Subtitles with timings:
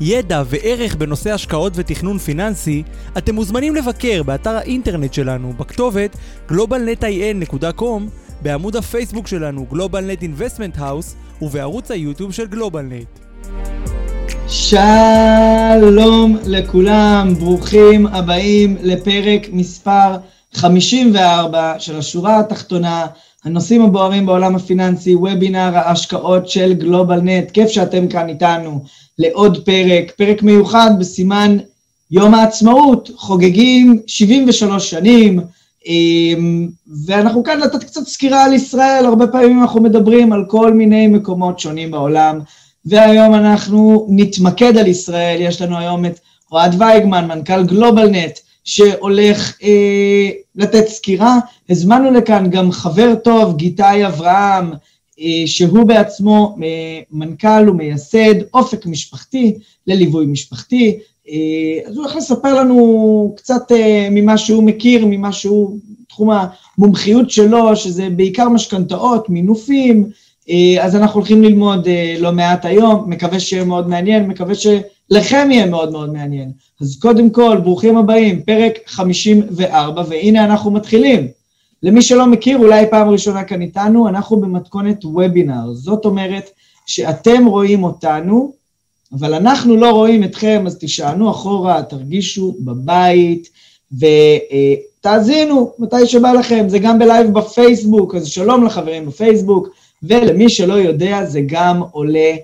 [0.00, 2.82] ידע וערך בנושא השקעות ותכנון פיננסי,
[3.18, 6.16] אתם מוזמנים לבקר באתר האינטרנט שלנו בכתובת
[6.50, 8.02] globalnetin.com,
[8.42, 13.20] בעמוד הפייסבוק שלנו GlobalNet Investment House ובערוץ היוטיוב של GlobalNet.
[14.48, 20.16] שלום לכולם, ברוכים הבאים לפרק מספר
[20.54, 23.06] 54 של השורה התחתונה,
[23.44, 28.84] הנושאים הבוערים בעולם הפיננסי, וובינר ההשקעות של גלובלנט, כיף שאתם כאן איתנו
[29.18, 31.56] לעוד פרק, פרק מיוחד בסימן
[32.10, 35.40] יום העצמאות, חוגגים 73 שנים,
[35.86, 36.68] אמ,
[37.06, 41.58] ואנחנו כאן לתת קצת סקירה על ישראל, הרבה פעמים אנחנו מדברים על כל מיני מקומות
[41.58, 42.40] שונים בעולם,
[42.84, 46.20] והיום אנחנו נתמקד על ישראל, יש לנו היום את
[46.52, 51.38] אוהד וייגמן, מנכ"ל גלובלנט, שהולך אה, לתת סקירה.
[51.70, 54.72] הזמנו לכאן גם חבר טוב, גיטאי אברהם,
[55.46, 59.54] שהוא בעצמו אה, מנכ"ל ומייסד אופק משפחתי
[59.86, 60.98] לליווי משפחתי.
[61.28, 61.34] אה,
[61.86, 67.76] אז הוא הולך לספר לנו קצת אה, ממה שהוא מכיר, ממה שהוא, תחום המומחיות שלו,
[67.76, 70.10] שזה בעיקר משכנתאות, מינופים,
[70.50, 75.48] אה, אז אנחנו הולכים ללמוד אה, לא מעט היום, מקווה שיהיה מאוד מעניין, מקווה שלכם
[75.50, 76.52] יהיה מאוד מאוד מעניין.
[76.80, 81.28] אז קודם כל, ברוכים הבאים, פרק 54, והנה אנחנו מתחילים.
[81.84, 85.72] למי שלא מכיר, אולי פעם ראשונה כאן איתנו, אנחנו במתכונת וובינר.
[85.72, 86.50] זאת אומרת
[86.86, 88.52] שאתם רואים אותנו,
[89.12, 93.48] אבל אנחנו לא רואים אתכם, אז תישענו אחורה, תרגישו בבית,
[93.92, 96.64] ותאזינו מתי שבא לכם.
[96.68, 99.68] זה גם בלייב בפייסבוק, אז שלום לחברים בפייסבוק.
[100.02, 102.34] ולמי שלא יודע, זה גם עולה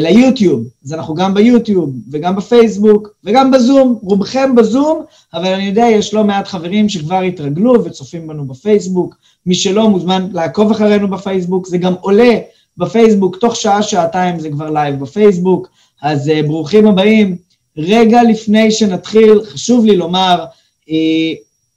[0.00, 0.64] ליוטיוב.
[0.84, 3.98] אז אנחנו גם ביוטיוב, וגם בפייסבוק, וגם בזום.
[4.02, 5.02] רובכם בזום,
[5.34, 9.14] אבל אני יודע, יש לא מעט חברים שכבר התרגלו וצופים בנו בפייסבוק.
[9.46, 12.38] מי שלא מוזמן לעקוב אחרינו בפייסבוק, זה גם עולה
[12.76, 15.68] בפייסבוק, תוך שעה-שעתיים זה כבר לייב בפייסבוק.
[16.02, 17.36] אז אה, ברוכים הבאים.
[17.76, 20.44] רגע לפני שנתחיל, חשוב לי לומר,
[20.90, 21.32] אה,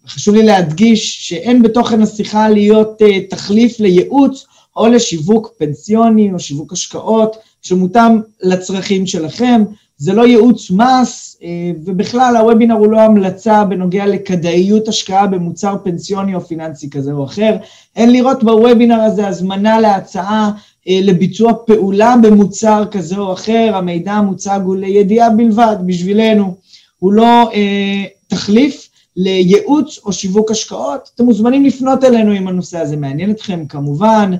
[0.08, 4.46] חשוב לי להדגיש שאין בתוכן השיחה להיות אה, תחליף לייעוץ
[4.76, 9.63] או לשיווק פנסיוני או שיווק השקעות שמותאם לצרכים שלכם.
[9.97, 16.35] זה לא ייעוץ מס, אה, ובכלל הוובינר הוא לא המלצה בנוגע לכדאיות השקעה במוצר פנסיוני
[16.35, 17.57] או פיננסי כזה או אחר.
[17.96, 20.51] אין לראות בוובינר הזה הזמנה להצעה
[20.88, 26.56] אה, לביצוע פעולה במוצר כזה או אחר, המידע המוצג הוא לידיעה בלבד בשבילנו,
[27.00, 31.09] הוא לא אה, תחליף לייעוץ או שיווק השקעות.
[31.16, 34.31] אתם מוזמנים לפנות אלינו אם הנושא הזה מעניין אתכם כמובן.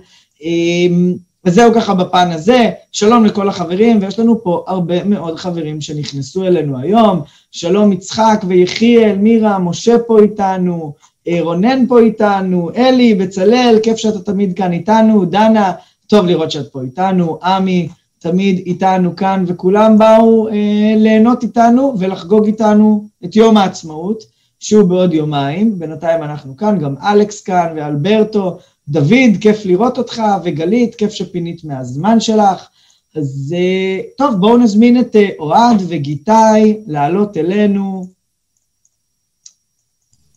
[0.42, 1.16] אמ,
[1.48, 6.44] אז זהו ככה בפן הזה, שלום לכל החברים, ויש לנו פה הרבה מאוד חברים שנכנסו
[6.44, 7.22] אלינו היום,
[7.52, 10.94] שלום יצחק ויחיאל, מירה, משה פה איתנו,
[11.28, 15.72] אה, רונן פה איתנו, אלי, בצלאל, כיף שאתה תמיד כאן איתנו, דנה,
[16.08, 17.88] טוב לראות שאת פה איתנו, עמי,
[18.20, 20.54] תמיד איתנו כאן, וכולם באו אה,
[20.96, 24.24] ליהנות איתנו ולחגוג איתנו את יום העצמאות,
[24.60, 28.58] שהוא בעוד יומיים, בינתיים אנחנו כאן, גם אלכס כאן ואלברטו,
[28.90, 32.68] דוד, כיף לראות אותך, וגלית, כיף שפינית מהזמן שלך.
[33.16, 38.08] אז אה, טוב, בואו נזמין את אה, אוהד וגיטאי לעלות אלינו.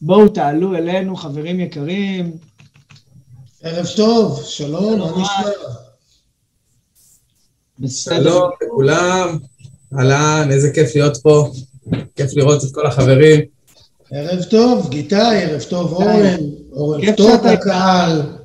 [0.02, 2.32] בואו תעלו אלינו, חברים יקרים.
[3.62, 5.10] ערב טוב, שלום, מה
[7.78, 8.14] נשמע?
[8.14, 9.38] שלום לכולם,
[9.98, 11.50] אהלן, איזה כיף להיות פה,
[12.16, 13.40] כיף לראות את כל החברים.
[14.10, 16.36] ערב טוב, גיטאי, ערב טוב, אורן,
[16.74, 18.39] ערב טוב לקהל.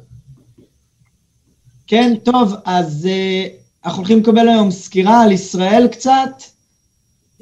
[1.87, 6.43] כן, טוב, אז uh, אנחנו הולכים לקבל היום סקירה על ישראל קצת.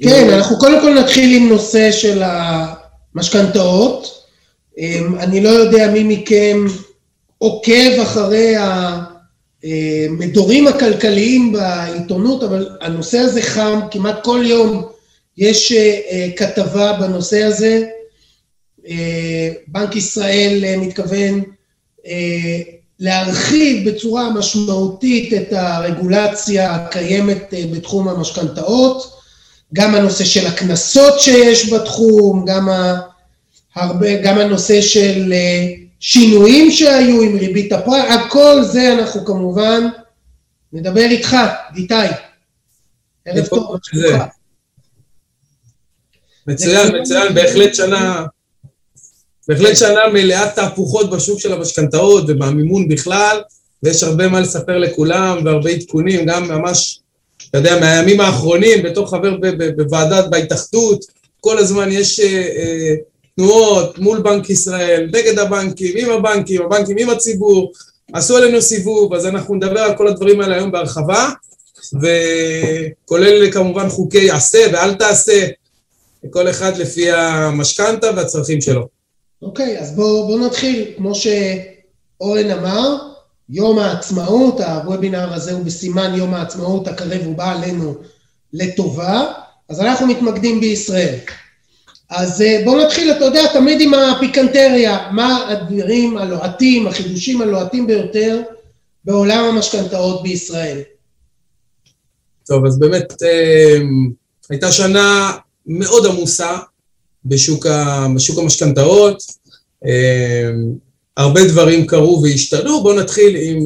[0.02, 4.24] כן, אנחנו קודם כל נתחיל עם נושא של המשכנתאות.
[4.76, 4.80] Um,
[5.18, 6.64] אני לא יודע מי מכם
[7.38, 8.54] עוקב אחרי
[9.64, 14.88] המדורים הכלכליים בעיתונות, אבל הנושא הזה חם, כמעט כל יום
[15.38, 15.74] יש uh,
[16.36, 17.86] כתבה בנושא הזה.
[19.68, 21.42] בנק ישראל מתכוון
[23.00, 29.20] להרחיב בצורה משמעותית את הרגולציה הקיימת אה, בתחום המשכנתאות,
[29.74, 32.68] גם הנושא של הקנסות שיש בתחום, גם,
[33.74, 35.66] הרבה, גם הנושא של אה,
[36.00, 39.88] שינויים שהיו עם ריבית הפרט, הכל זה אנחנו כמובן
[40.72, 41.36] נדבר איתך,
[41.76, 41.94] איתי.
[43.24, 43.76] ערב טוב,
[46.46, 48.24] מצוין, מצוין, בהחלט שנה,
[49.48, 53.40] בהחלט שנה מלאת תהפוכות בשוק של המשכנתאות ובמימון בכלל,
[53.82, 57.00] ויש הרבה מה לספר לכולם והרבה עדכונים, גם ממש,
[57.50, 59.36] אתה יודע, מהימים האחרונים, בתור חבר
[59.76, 61.04] בוועדת, בהתאחדות,
[61.40, 62.94] כל הזמן יש אה, אה,
[63.36, 67.72] תנועות מול בנק ישראל, נגד הבנקים, עם הבנקים, הבנקים עם הציבור,
[68.12, 71.30] עשו עלינו סיבוב, אז אנחנו נדבר על כל הדברים האלה היום בהרחבה,
[71.94, 75.46] וכולל כמובן חוקי עשה ואל תעשה,
[76.30, 78.93] כל אחד לפי המשכנתה והצרכים שלו.
[79.44, 82.96] אוקיי, אז בואו בוא נתחיל, כמו שאורן אמר,
[83.48, 87.94] יום העצמאות, הוובינר הזה הוא בסימן יום העצמאות הקרב ובא עלינו
[88.52, 89.32] לטובה,
[89.68, 91.14] אז אנחנו מתמקדים בישראל.
[92.10, 98.42] אז אה, בואו נתחיל, אתה יודע, תמיד עם הפיקנטריה, מה הדברים הלוהטים, החידושים הלוהטים ביותר
[99.04, 100.80] בעולם המשכנתאות בישראל.
[102.46, 103.78] טוב, אז באמת אה,
[104.50, 105.32] הייתה שנה
[105.66, 106.56] מאוד עמוסה
[107.24, 109.22] בשוק, ה, בשוק המשכנתאות.
[109.86, 110.50] אה,
[111.16, 112.82] הרבה דברים קרו והשתנו.
[112.82, 113.64] בואו נתחיל עם,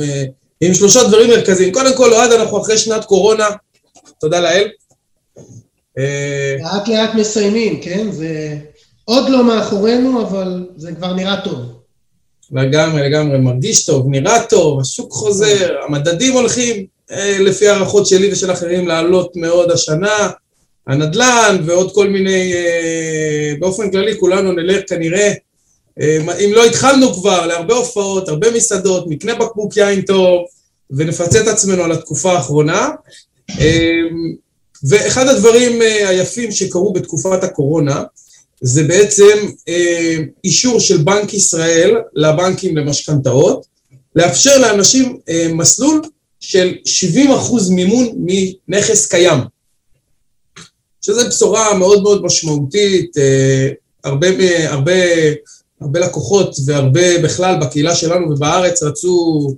[0.60, 1.72] עם שלושה דברים מרכזיים.
[1.72, 3.46] קודם כל, אוהד, אנחנו אחרי שנת קורונה,
[4.20, 4.68] תודה לאל.
[5.98, 8.12] אה, לאט לאט מסיימים, כן?
[8.12, 8.56] זה
[9.04, 11.58] עוד לא מאחורינו, אבל זה כבר נראה טוב.
[12.52, 18.52] לגמרי, לגמרי, מרגיש טוב, נראה טוב, השוק חוזר, המדדים הולכים, אה, לפי הערכות שלי ושל
[18.52, 20.30] אחרים, לעלות מאוד השנה,
[20.88, 25.32] הנדל"ן ועוד כל מיני, אה, באופן כללי כולנו נלך כנראה,
[26.44, 30.44] אם לא התחלנו כבר, להרבה הופעות, הרבה מסעדות, נקנה בקבוק יין טוב
[30.90, 32.88] ונפצה את עצמנו על התקופה האחרונה.
[34.84, 38.02] ואחד הדברים אה, היפים שקרו בתקופת הקורונה,
[38.60, 43.66] זה בעצם אה, אישור של בנק ישראל לבנקים למשכנתאות,
[44.16, 46.02] לאפשר לאנשים אה, מסלול
[46.40, 48.26] של 70% מימון
[48.68, 49.38] מנכס קיים,
[51.08, 53.12] שזו בשורה מאוד מאוד משמעותית,
[54.04, 54.28] הרבה,
[54.68, 54.92] הרבה,
[55.80, 59.48] הרבה לקוחות והרבה בכלל בקהילה שלנו ובארץ רצו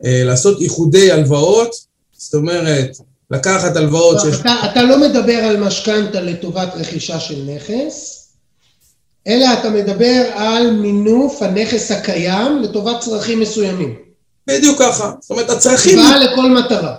[0.00, 1.74] לעשות איחודי הלוואות,
[2.12, 2.96] זאת אומרת,
[3.30, 4.40] לקחת הלוואות שיש...
[4.40, 8.26] אתה, אתה לא מדבר על משכנתה לטובת רכישה של נכס,
[9.26, 13.94] אלא אתה מדבר על מינוף הנכס הקיים לטובת צרכים מסוימים.
[14.46, 15.12] בדיוק ככה.
[15.20, 15.98] זאת אומרת, הצרכים...
[15.98, 16.94] הלוואה לכל מטרה.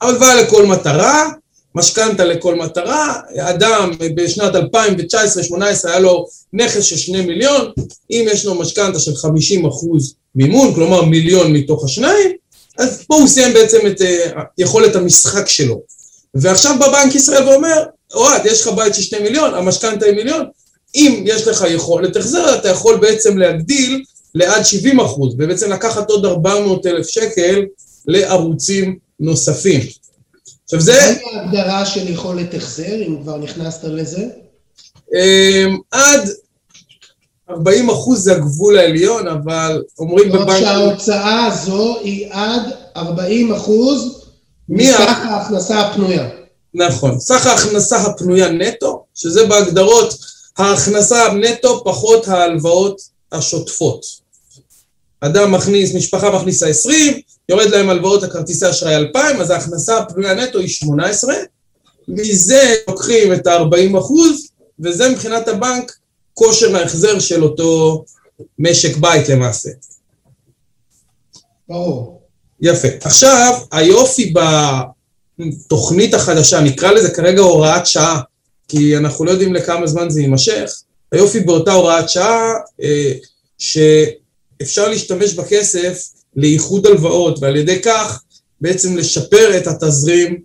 [0.00, 1.28] הלוואה לכל מטרה,
[1.74, 4.58] משכנתה לכל מטרה, אדם בשנת 2019-2018
[5.84, 7.72] היה לו נכס של שני מיליון,
[8.10, 12.32] אם יש לו משכנתה של 50 אחוז מימון, כלומר מיליון מתוך השניים,
[12.78, 15.82] אז פה הוא סיים בעצם את uh, יכולת המשחק שלו.
[16.34, 17.82] ועכשיו בא בנק ישראל ואומר,
[18.14, 20.44] אוהד, יש לך בית של שני מיליון, המשכנתה היא מיליון,
[20.94, 24.02] אם יש לך יכולת החזר, אתה יכול בעצם להגדיל
[24.34, 27.64] לעד 70 אחוז, ובעצם לקחת עוד 400 אלף שקל
[28.06, 29.80] לערוצים נוספים.
[30.74, 31.16] עכשיו זה...
[31.24, 34.26] מה ההגדרה של יכולת החזר, אם כבר נכנסת לזה?
[35.14, 36.28] אמ, עד
[37.50, 40.48] 40 אחוז זה הגבול העליון, אבל אומרים בבנק...
[40.48, 42.62] זאת שההוצאה הזו היא עד
[42.96, 44.24] 40 אחוז
[44.68, 46.28] מסך ההכנסה הפנויה.
[46.74, 47.20] נכון.
[47.20, 50.18] סך ההכנסה הפנויה נטו, שזה בהגדרות
[50.58, 53.02] ההכנסה נטו פחות ההלוואות
[53.32, 54.06] השוטפות.
[55.20, 60.58] אדם מכניס, משפחה מכניסה 20, יורד להם הלוואות הכרטיסי אשראי 2,000, אז ההכנסה הפנויה נטו
[60.58, 61.34] היא 18,
[62.08, 64.48] מזה לוקחים את ה-40 אחוז,
[64.80, 65.96] וזה מבחינת הבנק
[66.34, 68.04] כושר ההחזר של אותו
[68.58, 69.70] משק בית למעשה.
[71.68, 72.22] ברור.
[72.60, 72.88] יפה.
[73.00, 74.34] עכשיו, היופי
[75.38, 78.20] בתוכנית החדשה, נקרא לזה כרגע הוראת שעה,
[78.68, 80.72] כי אנחנו לא יודעים לכמה זמן זה יימשך,
[81.12, 82.52] היופי באותה הוראת שעה,
[82.82, 83.12] אה,
[83.58, 88.22] שאפשר להשתמש בכסף לאיחוד הלוואות, ועל ידי כך
[88.60, 90.40] בעצם לשפר את התזרים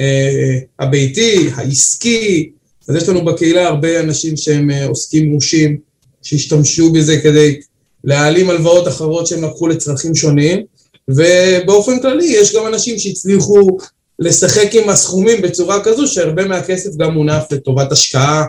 [0.00, 2.50] אה, הביתי, העסקי,
[2.88, 5.78] אז יש לנו בקהילה הרבה אנשים שהם אה, עוסקים מורשים,
[6.22, 7.60] שהשתמשו בזה כדי
[8.04, 10.64] להעלים הלוואות אחרות שהם לקחו לצרכים שונים,
[11.08, 13.78] ובאופן כללי יש גם אנשים שהצליחו
[14.18, 18.44] לשחק עם הסכומים בצורה כזו שהרבה מהכסף גם מונף לטובת השקעה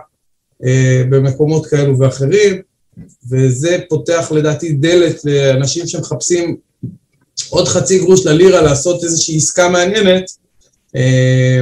[0.65, 2.62] אה, במקומות כאלו ואחרים,
[3.30, 6.58] וזה פותח לדעתי דלת לאנשים שמחפשים
[7.50, 10.32] עוד חצי גרוש ללירה לעשות איזושהי עסקה מעניינת,
[10.96, 11.62] אה,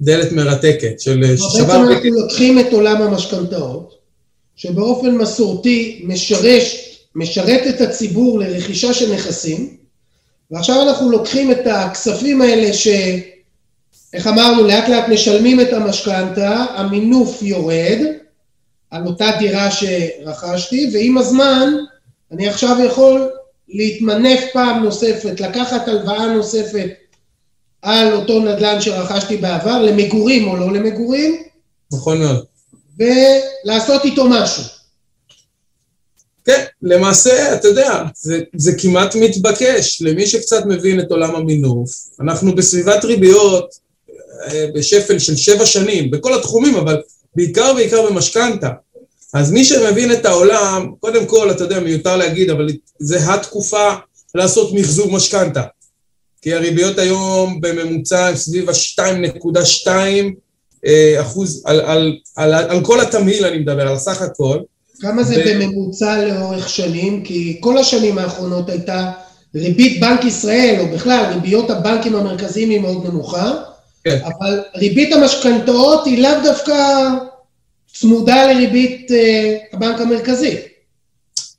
[0.00, 1.66] דלת מרתקת של שבר...
[1.66, 3.94] בעצם אנחנו לוקחים את עולם המשכנתאות,
[4.56, 9.76] שבאופן מסורתי משרש, משרת את הציבור לרכישה של נכסים,
[10.50, 12.88] ועכשיו אנחנו לוקחים את הכספים האלה ש...
[14.12, 17.98] איך אמרנו, לאט לאט משלמים את המשכנתה, המינוף יורד
[18.90, 21.72] על אותה דירה שרכשתי, ועם הזמן
[22.32, 23.28] אני עכשיו יכול
[23.68, 26.88] להתמנף פעם נוספת, לקחת הלוואה נוספת
[27.82, 31.42] על אותו נדל"ן שרכשתי בעבר, למגורים או לא למגורים.
[31.92, 32.44] נכון מאוד.
[32.98, 34.62] ולעשות איתו משהו.
[36.44, 41.90] כן, למעשה, אתה יודע, זה, זה כמעט מתבקש למי שקצת מבין את עולם המינוף.
[42.20, 43.74] אנחנו בסביבת ריביות
[44.46, 47.02] אה, בשפל של שבע שנים, בכל התחומים, אבל
[47.36, 48.68] בעיקר בעיקר במשכנתה.
[49.34, 52.68] אז מי שמבין את העולם, קודם כל, אתה יודע, מיותר להגיד, אבל
[52.98, 53.88] זה התקופה
[54.34, 55.62] לעשות מחזור משכנתה.
[56.42, 59.88] כי הריביות היום בממוצע הם סביב ה-2.2
[60.86, 64.58] אה, אחוז, על, על, על, על כל התמהיל אני מדבר, על הסך הכל.
[65.00, 65.50] כמה זה ו...
[65.50, 67.22] בממוצע לאורך שנים?
[67.24, 69.10] כי כל השנים האחרונות הייתה
[69.54, 73.52] ריבית בנק ישראל, או בכלל ריביות הבנקים המרכזיים היא מאוד נמוכה,
[74.04, 74.18] כן.
[74.24, 76.74] אבל ריבית המשכנתאות היא לאו דווקא
[78.00, 80.56] צמודה לריבית uh, הבנק המרכזי.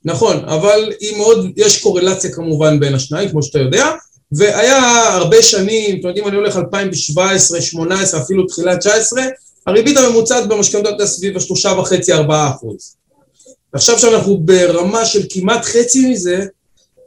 [0.04, 3.90] נכון, אבל היא מאוד, יש קורלציה כמובן בין השניים, כמו שאתה יודע,
[4.32, 9.22] והיה הרבה שנים, אתם יודעים, אני הולך 2017, 2018, אפילו תחילת 19,
[9.66, 12.96] הריבית הממוצעת במשכנתות הייתה סביב השלושה וחצי, ארבעה אחוז.
[13.72, 16.44] עכשיו שאנחנו ברמה של כמעט חצי מזה,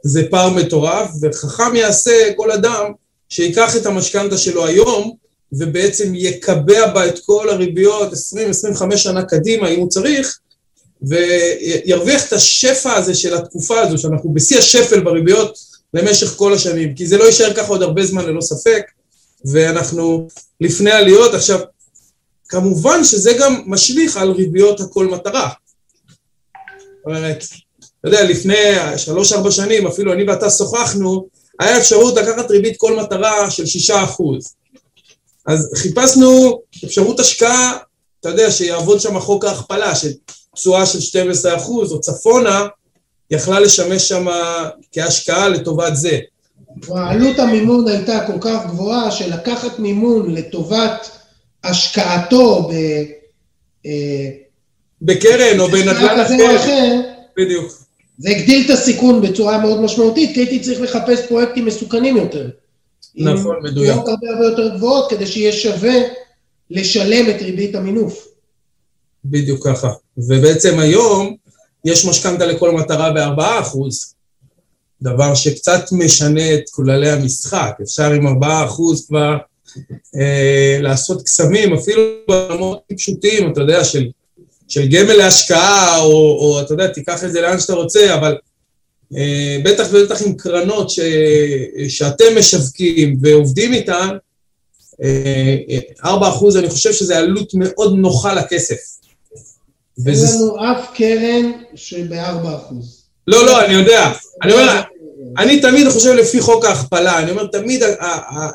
[0.02, 2.92] זה פער מטורף, וחכם יעשה כל אדם
[3.28, 5.21] שיקח את המשכנתה שלו היום,
[5.52, 10.38] ובעצם יקבע בה את כל הריביות 20-25 שנה קדימה, אם הוא צריך,
[11.02, 15.58] וירוויח את השפע הזה של התקופה הזו, שאנחנו בשיא השפל בריביות
[15.94, 18.82] למשך כל השנים, כי זה לא יישאר ככה עוד הרבה זמן ללא ספק,
[19.44, 20.28] ואנחנו
[20.60, 21.34] לפני עליות.
[21.34, 21.60] עכשיו,
[22.48, 25.48] כמובן שזה גם משליך על ריביות הכל מטרה.
[26.96, 27.44] זאת אומרת,
[28.00, 31.26] אתה יודע, לפני שלוש-ארבע שנים, אפילו אני ואתה שוחחנו,
[31.60, 34.54] היה אפשרות לקחת ריבית כל מטרה של שישה אחוז.
[35.46, 37.76] אז חיפשנו אפשרות השקעה,
[38.20, 42.66] אתה יודע, שיעבוד שם חוק ההכפלה, שתשואה של 12 אחוז או צפונה,
[43.30, 44.26] יכלה לשמש שם
[44.92, 46.18] כהשקעה לטובת זה.
[46.94, 51.10] עלות המימון הייתה כל כך גבוהה, שלקחת מימון לטובת
[51.64, 52.72] השקעתו ב...
[53.86, 54.28] אה,
[55.02, 56.20] בקרן או בנדל"ן
[56.56, 57.00] אחר,
[57.36, 57.72] בדיוק.
[58.18, 62.48] זה הגדיל את הסיכון בצורה מאוד משמעותית, כי הייתי צריך לחפש פרויקטים מסוכנים יותר.
[63.16, 63.92] נכון, מדויק.
[63.92, 65.94] עם הרבה הרבה יותר גבוהות, כדי שיהיה שווה
[66.70, 68.28] לשלם את ריבית המינוף.
[69.24, 69.90] בדיוק ככה.
[70.18, 71.36] ובעצם היום
[71.84, 74.14] יש משכנתה לכל מטרה בארבעה אחוז,
[75.02, 77.74] דבר שקצת משנה את כללי המשחק.
[77.82, 79.36] אפשר עם ארבעה אחוז כבר
[80.16, 84.10] אה, לעשות קסמים, אפילו ברמות פשוטים, אתה יודע, של
[84.68, 88.36] של גמל להשקעה, או, או אתה יודע, תיקח את זה לאן שאתה רוצה, אבל
[89.64, 91.00] בטח ובטח עם קרנות ש,
[91.88, 94.08] שאתם משווקים ועובדים איתן,
[95.02, 95.56] אה,
[96.04, 98.76] 4 אחוז, אני חושב שזו עלות מאוד נוחה לכסף.
[100.06, 100.36] אין וזה...
[100.36, 103.02] לנו אף קרן שב-4 אחוז.
[103.26, 104.12] לא, לא, אני יודע.
[104.42, 104.80] אני אומר,
[105.38, 107.82] אני תמיד חושב לפי חוק ההכפלה, אני אומר תמיד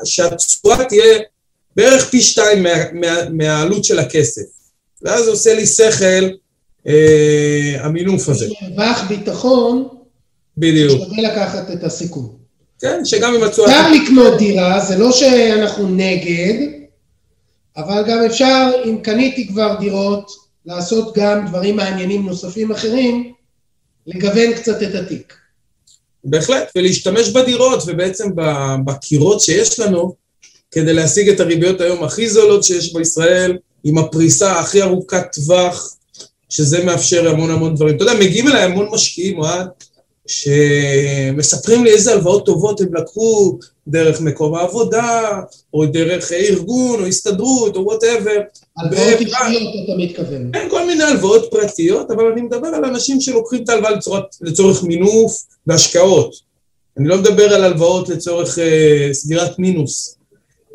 [0.04, 1.18] שהתשואה תהיה
[1.76, 4.42] בערך פי שתיים מה, מה, מהעלות של הכסף.
[5.02, 6.28] ואז עושה לי שכל
[6.86, 8.46] אה, המינוף הזה.
[8.62, 9.88] מרווח ביטחון,
[10.58, 10.90] בדיוק.
[10.90, 12.28] שווה לקחת את הסיכון.
[12.80, 13.66] כן, שגם אם התשואה...
[13.66, 16.54] אפשר לקנות דירה, זה לא שאנחנו נגד,
[17.76, 20.30] אבל גם אפשר, אם קניתי כבר דירות,
[20.66, 23.32] לעשות גם דברים מעניינים נוספים אחרים,
[24.06, 25.34] לגוון קצת את התיק.
[26.24, 28.30] בהחלט, ולהשתמש בדירות ובעצם
[28.84, 30.14] בקירות שיש לנו,
[30.70, 35.96] כדי להשיג את הריביות היום הכי זולות שיש בישראל, עם הפריסה הכי ארוכת טווח,
[36.48, 37.96] שזה מאפשר המון המון דברים.
[37.96, 39.68] אתה יודע, מגיעים אליי המון משקיעים, אוהד,
[40.28, 43.58] שמספרים לי איזה הלוואות טובות הם לקחו
[43.88, 45.40] דרך מקום העבודה,
[45.74, 48.40] או דרך ארגון, או הסתדרות, או whatever.
[48.78, 50.50] הלוואות אישיות אתה מתכוון.
[50.52, 54.82] כן, כל מיני הלוואות פרטיות, אבל אני מדבר על אנשים שלוקחים את ההלוואה לצורך, לצורך
[54.82, 56.34] מינוף והשקעות.
[56.98, 60.16] אני לא מדבר על הלוואות לצורך אה, סגירת מינוס.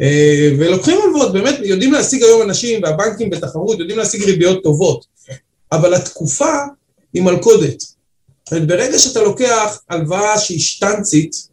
[0.02, 5.06] אה, ולוקחים הלוואות, באמת יודעים להשיג היום אנשים, והבנקים בתחרות יודעים להשיג ריביות טובות,
[5.72, 6.54] אבל התקופה
[7.14, 7.93] היא מלכודת.
[8.52, 11.48] ברגע שאתה לוקח הלוואה שהיא שטנצית,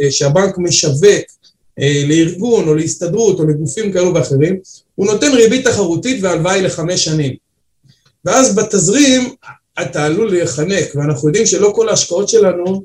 [0.00, 1.24] אה, שהבנק משווק
[1.80, 4.58] אה, לארגון או להסתדרות או לגופים כאלו ואחרים,
[4.94, 7.34] הוא נותן ריבית תחרותית והלוואה היא לחמש שנים.
[8.24, 9.34] ואז בתזרים
[9.82, 12.82] אתה עלול להיחנק, ואנחנו יודעים שלא כל ההשקעות שלנו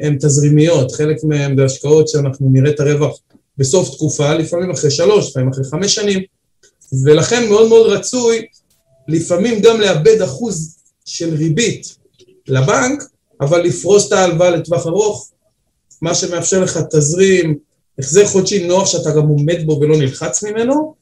[0.00, 3.18] הן תזרימיות, חלק מהן זה השקעות שאנחנו נראה את הרווח
[3.58, 6.22] בסוף תקופה, לפעמים אחרי שלוש, לפעמים אחרי חמש שנים,
[7.04, 8.46] ולכן מאוד מאוד רצוי
[9.08, 11.97] לפעמים גם לאבד אחוז של ריבית
[12.48, 13.02] לבנק,
[13.40, 15.30] אבל לפרוס את ההלוואה לטווח ארוך,
[16.02, 17.58] מה שמאפשר לך תזרים,
[17.98, 20.94] החזר חודשי נוח שאתה גם עומד בו ולא נלחץ ממנו,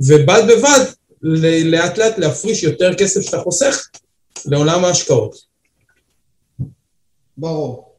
[0.00, 0.84] ובד בבד
[1.64, 3.88] לאט לאט להפריש יותר כסף שאתה חוסך
[4.46, 5.36] לעולם ההשקעות.
[7.36, 7.92] ברור,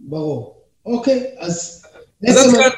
[0.00, 0.56] ברור.
[0.86, 1.82] אוקיי, אז
[2.28, 2.70] אז עד כאן,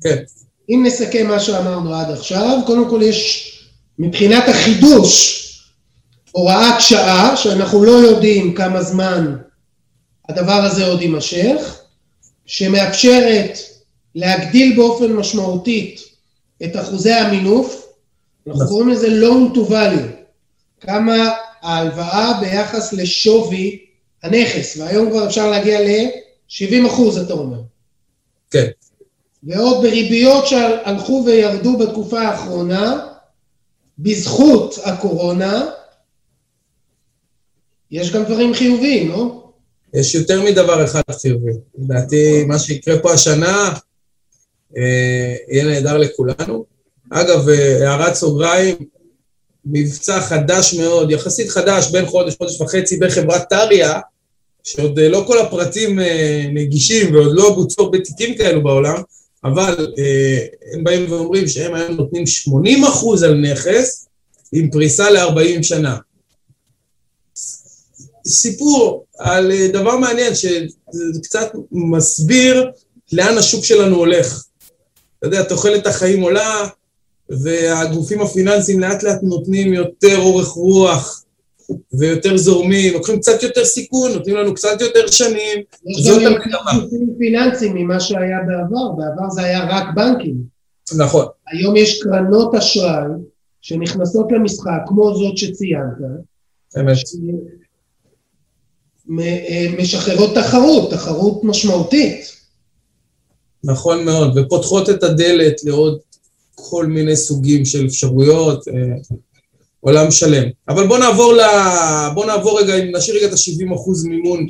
[0.00, 0.22] כן.
[0.70, 3.48] אם נסכם מה שאמרנו עד עכשיו, קודם כל יש
[3.98, 5.42] מבחינת החידוש,
[6.32, 9.36] הוראת שעה, שאנחנו לא יודעים כמה זמן
[10.28, 11.80] הדבר הזה עוד יימשך,
[12.46, 13.58] שמאפשרת
[14.14, 16.00] להגדיל באופן משמעותית
[16.64, 17.86] את אחוזי המינוף,
[18.46, 20.12] אנחנו קוראים לזה loan to value,
[20.80, 21.30] כמה
[21.62, 23.78] ההלוואה ביחס לשווי
[24.22, 27.60] הנכס, והיום כבר אפשר להגיע ל-70 אחוז, אתה אומר.
[28.50, 28.66] כן.
[29.42, 33.06] ועוד בריביות שהלכו וירדו בתקופה האחרונה,
[33.98, 35.66] בזכות הקורונה,
[37.92, 39.42] יש גם דברים חיוביים, לא?
[39.94, 41.52] יש יותר מדבר אחד חיובי.
[41.78, 43.72] לדעתי, מה שיקרה פה השנה
[44.76, 46.64] אה, יהיה נהדר לכולנו.
[47.10, 48.76] אגב, אה, הערת סוגריים,
[49.64, 54.00] מבצע חדש מאוד, יחסית חדש, בין חודש, חודש וחצי, בחברת טריה,
[54.64, 59.02] שעוד אה, לא כל הפרטים אה, נגישים ועוד לא בוצעו בתיקים כאלו בעולם,
[59.44, 64.08] אבל אה, הם באים ואומרים שהם היום נותנים 80 אחוז על נכס
[64.52, 65.96] עם פריסה ל-40 שנה.
[68.26, 72.70] סיפור על אה, דבר מעניין שזה קצת מסביר
[73.12, 74.44] לאן השוק שלנו הולך.
[75.18, 76.68] אתה יודע, תוחלת החיים עולה,
[77.28, 81.24] והגופים הפיננסיים לאט לאט נותנים יותר אורך רוח
[81.92, 85.62] ויותר זורמים, לוקחים קצת יותר סיכון, נותנים לנו קצת יותר שנים,
[86.02, 86.70] זאת המגמה.
[86.72, 90.34] יש גופים פיננסיים ממה שהיה בעבר, בעבר זה היה רק בנקים.
[90.96, 91.26] נכון.
[91.52, 93.10] היום יש קרנות אשראי
[93.60, 95.92] שנכנסות למשחק, כמו זאת שציינת.
[96.80, 96.96] אמת.
[99.78, 102.32] משחררות תחרות, תחרות משמעותית.
[103.64, 105.98] נכון מאוד, ופותחות את הדלת לעוד
[106.54, 108.74] כל מיני סוגים של אפשרויות, אה,
[109.80, 110.48] עולם שלם.
[110.68, 111.40] אבל בואו נעבור, ל...
[112.14, 114.46] בוא נעבור רגע, אם נשאיר רגע את ה-70% מימון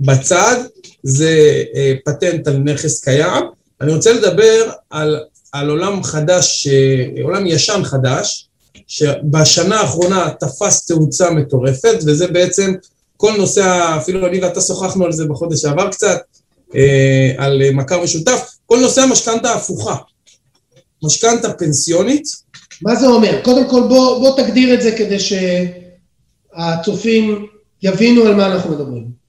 [0.00, 0.64] בצד,
[1.02, 3.44] זה אה, פטנט על נכס קיים.
[3.80, 5.20] אני רוצה לדבר על,
[5.52, 8.48] על עולם חדש, אה, עולם ישן חדש,
[8.86, 12.74] שבשנה האחרונה תפס תאוצה מטורפת, וזה בעצם
[13.16, 16.18] כל נושא, אפילו אני ואתה שוחחנו על זה בחודש שעבר קצת,
[16.74, 19.96] אה, על מכר משותף, כל נושא המשכנתה ההפוכה.
[21.02, 22.24] משכנתה פנסיונית.
[22.82, 23.40] מה זה אומר?
[23.44, 25.16] קודם כל בוא, בוא תגדיר את זה כדי
[26.54, 27.46] שהצופים
[27.82, 29.26] יבינו על מה אנחנו מדברים.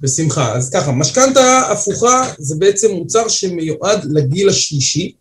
[0.00, 0.56] בשמחה.
[0.56, 5.12] אז ככה, משכנתה הפוכה זה בעצם מוצר שמיועד לגיל השלישי.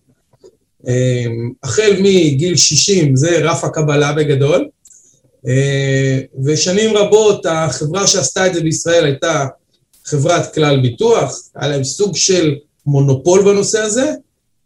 [0.88, 4.68] אמ, החל מגיל 60 זה רף הקבלה בגדול.
[5.48, 9.46] אה, ושנים רבות החברה שעשתה את זה בישראל הייתה
[10.06, 14.12] חברת כלל ביטוח, היה להם סוג של מונופול בנושא הזה,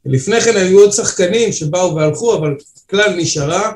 [0.06, 2.56] לפני כן היו עוד שחקנים שבאו והלכו, אבל
[2.90, 3.72] כלל נשארה,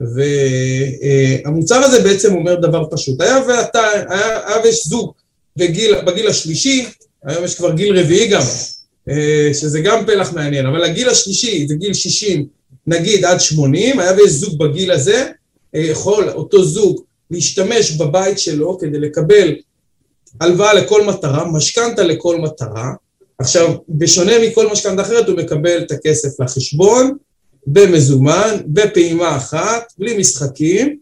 [0.00, 3.20] והמוצר הזה בעצם אומר דבר פשוט.
[3.20, 5.12] היה ואתה, היה, היה ויש זוג
[5.56, 6.86] בגיל, בגיל השלישי,
[7.24, 8.42] היום יש כבר גיל רביעי גם,
[9.08, 12.46] אה, שזה גם פלח מעניין, אבל הגיל השלישי זה גיל 60,
[12.86, 15.30] נגיד עד 80, היה ויש זוג בגיל הזה, אה,
[15.80, 19.54] יכול אותו זוג להשתמש בבית שלו כדי לקבל
[20.40, 22.92] הלוואה לכל מטרה, משכנתה לכל מטרה,
[23.38, 27.16] עכשיו, בשונה מכל משכנתה אחרת, הוא מקבל את הכסף לחשבון,
[27.66, 30.98] במזומן, בפעימה אחת, בלי משחקים,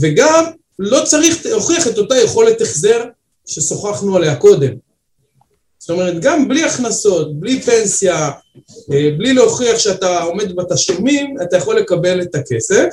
[0.00, 0.44] וגם
[0.78, 3.04] לא צריך להוכיח את אותה יכולת החזר
[3.46, 4.72] ששוחחנו עליה קודם.
[5.78, 8.30] זאת אומרת, גם בלי הכנסות, בלי פנסיה,
[8.92, 12.88] אה, בלי להוכיח שאתה עומד בתשלומים, אתה יכול לקבל את הכסף.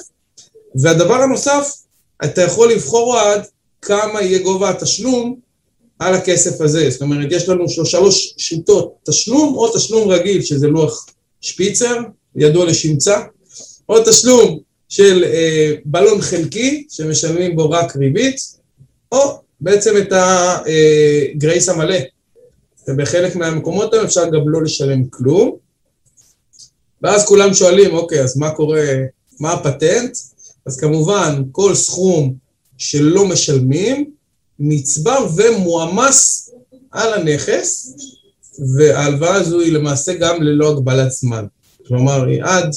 [0.76, 1.74] והדבר הנוסף,
[2.24, 3.42] אתה יכול לבחור עד
[3.82, 5.40] כמה יהיה גובה התשלום
[6.00, 6.90] על הכסף הזה.
[6.90, 11.06] זאת אומרת, יש לנו שלוש שיטות, תשלום או תשלום רגיל, שזה לוח
[11.42, 11.98] שפיצר,
[12.36, 13.22] ידוע לשמצה,
[13.90, 18.36] או תשלום של אה, בלון חלקי, שמשלמים בו רק ריבית,
[19.12, 21.98] או בעצם את הגרייס אה, המלא.
[22.88, 25.56] ובחלק מהמקומות האלה אפשר גם לא לשלם כלום.
[27.02, 28.84] ואז כולם שואלים, אוקיי, אז מה קורה,
[29.40, 30.18] מה הפטנט?
[30.66, 32.34] אז כמובן, כל סכום
[32.78, 34.12] שלא משלמים,
[34.60, 36.50] נצבר ומועמס
[36.92, 37.96] על הנכס,
[38.78, 41.46] וההלוואה הזו היא למעשה גם ללא הגבלת זמן.
[41.88, 42.70] כלומר, היא עד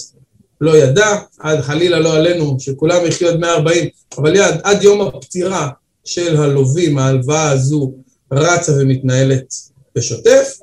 [0.60, 5.68] לא ידע, עד חלילה לא עלינו, שכולם יחיו עד 140, אבל יד, עד יום הפטירה
[6.04, 7.92] של הלווים, ההלוואה הזו
[8.32, 9.54] רצה ומתנהלת
[9.96, 10.58] בשוטף.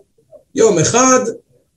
[0.55, 1.19] יום אחד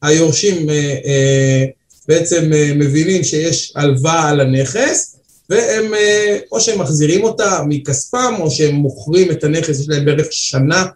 [0.03, 1.65] היורשים אה, אה,
[2.09, 5.17] בעצם אה, מבינים שיש הלוואה על הנכס,
[5.51, 10.27] והם, אה, או שהם מחזירים אותה מכספם, או שהם מוכרים את הנכס, יש להם בערך
[10.31, 10.87] שנה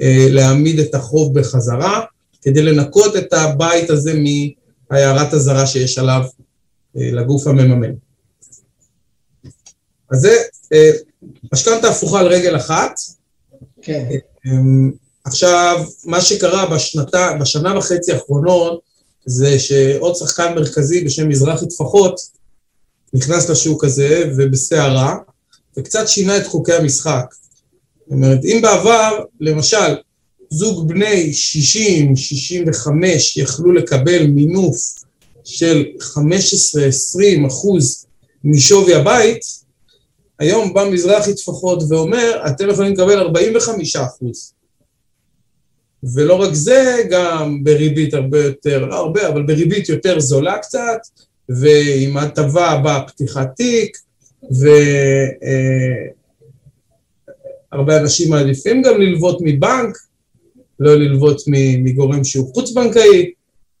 [0.00, 2.00] אה, להעמיד את החוב בחזרה,
[2.42, 4.12] כדי לנקות את הבית הזה
[4.90, 6.22] מהערת אזהרה שיש עליו
[6.96, 7.92] אה, לגוף המממן.
[10.10, 10.42] אז זה
[11.52, 12.92] משכנתה הפוכה על רגל אחת.
[13.82, 14.04] כן.
[15.24, 18.80] עכשיו, מה שקרה בשנתה, בשנה וחצי האחרונות,
[19.26, 22.20] זה שעוד שחקן מרכזי בשם מזרחי טפחות,
[23.14, 25.16] נכנס לשוק הזה ובסערה,
[25.78, 27.34] וקצת שינה את חוקי המשחק.
[28.00, 29.96] זאת אומרת, אם בעבר, למשל,
[30.50, 34.76] זוג בני 60, 65 יכלו לקבל מינוף
[35.44, 38.06] של 15-20 אחוז
[38.44, 39.62] משווי הבית,
[40.38, 44.52] היום בא מזרחי טפחות ואומר, אתם יכולים לקבל 45 אחוז.
[46.14, 50.98] ולא רק זה, גם בריבית הרבה יותר, לא הרבה, אבל בריבית יותר זולה קצת,
[51.60, 53.96] ועם הטבה בפתיחת תיק,
[57.70, 59.98] והרבה אה, אנשים מעדיפים גם ללוות מבנק,
[60.80, 61.42] לא ללוות
[61.78, 63.30] מגורם שהוא חוץ-בנקאי,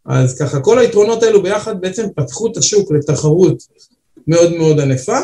[0.04, 3.62] אז ככה כל היתרונות האלו ביחד בעצם פתחו את השוק לתחרות
[4.26, 5.18] מאוד מאוד ענפה,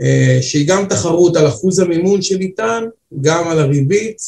[0.00, 2.84] אה, שהיא גם תחרות על אחוז המימון שניתן,
[3.20, 4.22] גם על הריבית,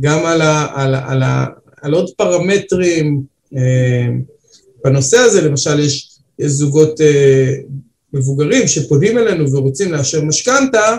[0.00, 1.46] גם על, ה, על, על, ה,
[1.82, 3.22] על עוד פרמטרים.
[3.56, 4.06] אה,
[4.84, 7.54] בנושא הזה למשל יש, יש זוגות אה,
[8.12, 10.96] מבוגרים שפונים אלינו ורוצים לאשר משכנתה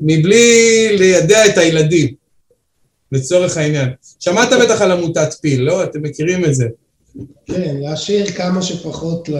[0.00, 2.14] מבלי לידע את הילדים,
[3.12, 3.88] לצורך העניין.
[4.20, 5.84] שמעת בטח על עמותת פיל, לא?
[5.84, 6.66] אתם מכירים את זה.
[7.46, 9.34] כן, להשאיר כמה שפחות ל...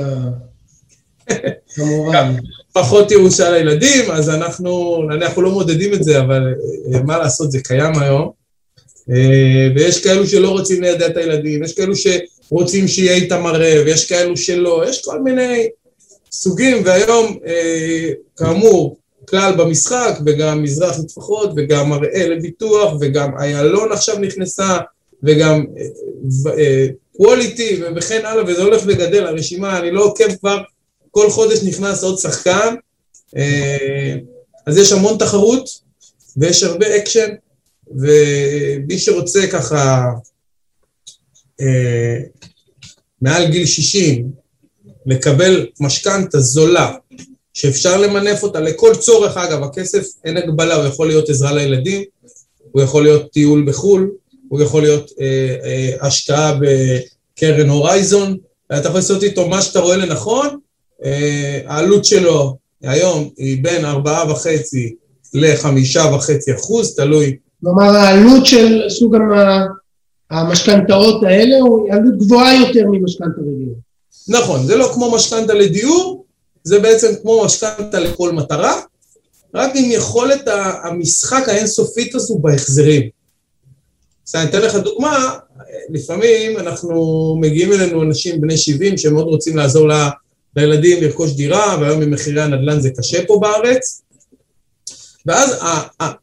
[1.75, 2.35] כמובן.
[2.73, 6.55] פחות ירושה לילדים, אז אנחנו, אנחנו לא מודדים את זה, אבל
[6.95, 8.31] אה, מה לעשות, זה קיים היום.
[9.11, 11.97] אה, ויש כאלו שלא רוצים לידע את הילדים, יש כאלו
[12.49, 15.69] שרוצים שיהיה איתם ערב, יש כאלו שלא, יש כל מיני
[16.33, 18.97] סוגים, והיום, אה, כאמור,
[19.29, 24.79] כלל במשחק, וגם מזרח לטפחות, וגם הראל לביטוח, וגם איילון עכשיו נכנסה,
[25.23, 25.65] וגם
[27.17, 30.59] קווליטי, וכן הלאה, וזה הולך וגדל, הרשימה, אני לא עוקב כבר
[31.11, 32.75] כל חודש נכנס עוד שחקן,
[33.37, 34.17] אה,
[34.67, 35.69] אז יש המון תחרות
[36.37, 37.29] ויש הרבה אקשן,
[37.91, 40.11] ומי שרוצה ככה
[41.61, 42.19] אה,
[43.23, 44.31] מעל גיל 60
[45.07, 46.93] לקבל משכנתה זולה,
[47.55, 52.03] שאפשר למנף אותה לכל צורך, אגב, הכסף אין הגבלה, הוא יכול להיות עזרה לילדים,
[52.73, 54.11] הוא יכול להיות טיול בחו"ל,
[54.49, 58.37] הוא יכול להיות אה, אה, השקעה בקרן הורייזון,
[58.67, 60.59] אתה יכול לעשות איתו מה שאתה רואה לנכון,
[61.05, 64.95] אה, העלות שלו היום היא בין ארבעה וחצי
[65.35, 67.37] לחמישה וחצי אחוז, תלוי.
[67.61, 69.17] כלומר העלות של סוג
[70.31, 73.73] המשכנתאות האלה הוא עלות גבוהה יותר ממשכנתה רגילה.
[74.29, 76.25] נכון, זה לא כמו משכנתה לדיור,
[76.65, 78.81] זה בעצם כמו משכנתה לכל מטרה,
[79.55, 80.49] רק עם יכולת
[80.83, 83.09] המשחק האינסופית הזו בהחזרים.
[84.29, 85.39] אז אני אתן לך דוגמה,
[85.89, 89.89] לפעמים אנחנו מגיעים אלינו אנשים בני 70 שמאוד רוצים לעזור
[90.57, 94.03] לילדים לרכוש דירה, והיום עם מחירי הנדל"ן זה קשה פה בארץ.
[95.27, 95.57] ואז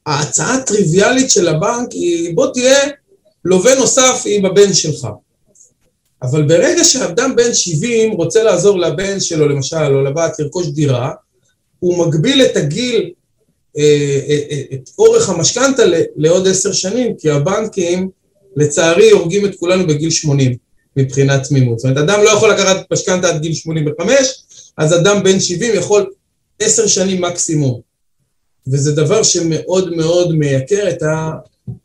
[0.06, 2.90] ההצעה הטריוויאלית של הבנק היא בוא תהיה
[3.45, 5.08] לווה נוסף עם הבן שלך.
[6.23, 11.12] אבל ברגע שאדם בן 70 רוצה לעזור לבן שלו למשל או לבת לרכוש דירה,
[11.80, 13.12] הוא מגביל את הגיל,
[13.77, 15.84] אה, אה, אה, את אורך המשכנתה
[16.15, 18.10] לעוד עשר שנים, כי הבנקים
[18.56, 20.56] לצערי הורגים את כולנו בגיל 80.
[20.97, 21.80] מבחינת תמימות.
[21.80, 24.43] זאת אומרת, אדם לא יכול לקחת משכנתה עד גיל 85,
[24.77, 26.12] אז אדם בן 70 יכול
[26.60, 27.82] עשר שנים מקסימום.
[28.67, 31.32] וזה דבר שמאוד מאוד מייקר את, ה,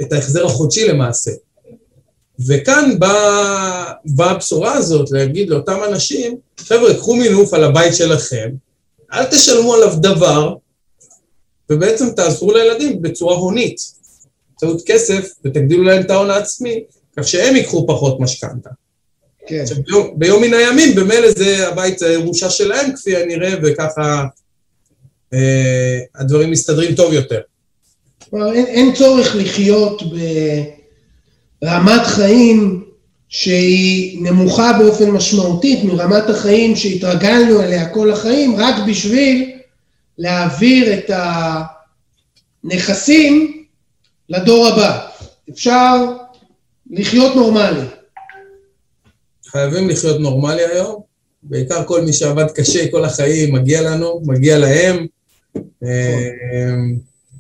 [0.03, 1.31] את ההחזר החודשי למעשה.
[2.49, 8.51] וכאן באה בא הבשורה הזאת להגיד לאותם אנשים, חבר'ה, קחו מינוף על הבית שלכם,
[9.13, 10.55] אל תשלמו עליו דבר,
[11.71, 13.81] ובעצם תעזרו לילדים בצורה הונית,
[14.51, 16.85] באמצעות כסף, ותגדילו להם את ההון העצמי,
[17.17, 18.71] כך שהם ייקחו פחות משכנתה.
[19.47, 19.61] כן.
[19.63, 24.25] עכשיו, ביום, ביום מן הימים, במילא זה הבית, זה ירושה שלהם כפי הנראה, וככה
[25.33, 27.41] אה, הדברים מסתדרים טוב יותר.
[28.33, 30.03] אין, אין צורך לחיות
[31.63, 32.85] ברמת חיים
[33.29, 39.53] שהיא נמוכה באופן משמעותית מרמת החיים שהתרגלנו אליה כל החיים, רק בשביל
[40.19, 41.11] להעביר את
[42.65, 43.65] הנכסים
[44.29, 45.09] לדור הבא.
[45.51, 46.13] אפשר
[46.91, 47.87] לחיות נורמלי.
[49.47, 51.03] חייבים לחיות נורמלי היום,
[51.43, 55.07] בעיקר כל מי שעבד קשה כל החיים, מגיע לנו, מגיע להם.
[55.85, 56.75] אה,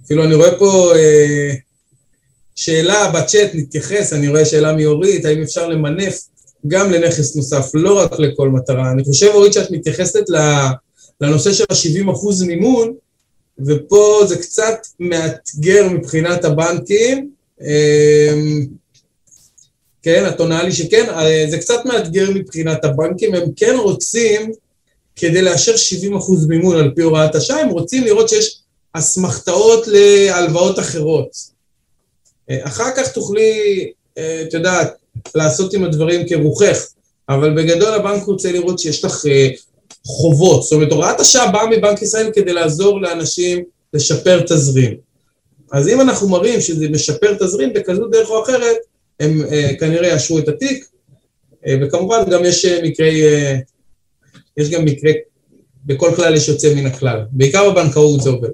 [0.05, 1.55] אפילו אני רואה פה אה,
[2.57, 6.21] שאלה בצ'אט, נתייחס, אני רואה שאלה מאורית, האם אפשר למנף
[6.66, 8.92] גם לנכס נוסף, לא רק לכל מטרה.
[8.92, 10.25] אני חושב, אורית, שאת מתייחסת
[11.21, 12.95] לנושא של ה-70% מימון,
[13.66, 17.31] ופה זה קצת מאתגר מבחינת הבנקים.
[17.62, 18.35] אה,
[20.03, 21.05] כן, את עונה לי שכן,
[21.51, 24.53] זה קצת מאתגר מבחינת הבנקים, הם כן רוצים,
[25.16, 28.61] כדי לאשר 70% מימון על פי הוראת השעה, הם רוצים לראות שיש
[28.92, 31.56] אסמכתאות להלוואות אחרות.
[32.51, 34.97] אחר כך תוכלי, את יודעת,
[35.35, 36.87] לעשות עם הדברים כרוחך,
[37.29, 39.25] אבל בגדול הבנק רוצה לראות שיש לך
[40.07, 40.63] חובות.
[40.63, 44.97] זאת אומרת, הוראת השעה באה מבנק ישראל כדי לעזור לאנשים לשפר תזרים.
[45.73, 48.77] אז אם אנחנו מראים שזה משפר תזרים בכזו דרך או אחרת,
[49.21, 50.87] הם אה, כנראה יאשרו את התיק,
[51.67, 53.57] אה, וכמובן גם יש אה, מקרי, אה,
[54.57, 55.13] יש גם מקרה,
[55.85, 57.21] בכל כלל יש יוצא מן הכלל.
[57.31, 58.49] בעיקר בבנקאות זה עובד.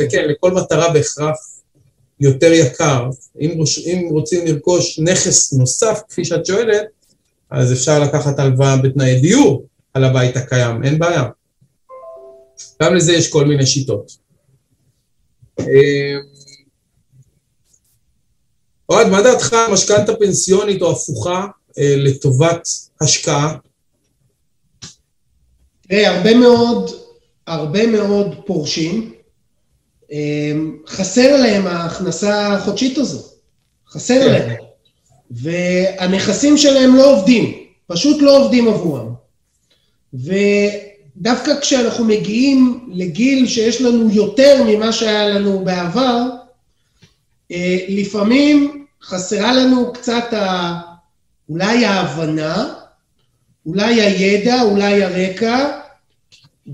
[0.00, 1.36] וכן, לכל מטרה בהכרח
[2.20, 3.08] יותר יקר.
[3.40, 6.86] אם, רוש, אם רוצים לרכוש נכס נוסף, כפי שאת שואלת,
[7.50, 11.24] אז אפשר לקחת הלוואה בתנאי דיור על הבית הקיים, אין בעיה.
[12.82, 14.12] גם לזה יש כל מיני שיטות.
[18.88, 21.46] אוהד, מה דעתך על משכנתה פנסיונית או הפוכה
[21.78, 22.68] אה, לטובת
[23.00, 23.56] השקעה?
[25.88, 26.90] תראה, הרבה מאוד,
[27.46, 29.14] הרבה מאוד פורשים,
[30.86, 33.22] חסר להם ההכנסה החודשית הזו,
[33.88, 34.32] חסר כן.
[34.32, 34.56] להם.
[35.30, 37.52] והנכסים שלהם לא עובדים,
[37.86, 39.14] פשוט לא עובדים עבורם.
[40.14, 46.22] ודווקא כשאנחנו מגיעים לגיל שיש לנו יותר ממה שהיה לנו בעבר,
[47.52, 50.74] אה, לפעמים חסרה לנו קצת ה...
[51.48, 52.74] אולי ההבנה,
[53.66, 55.80] אולי הידע, אולי הרקע,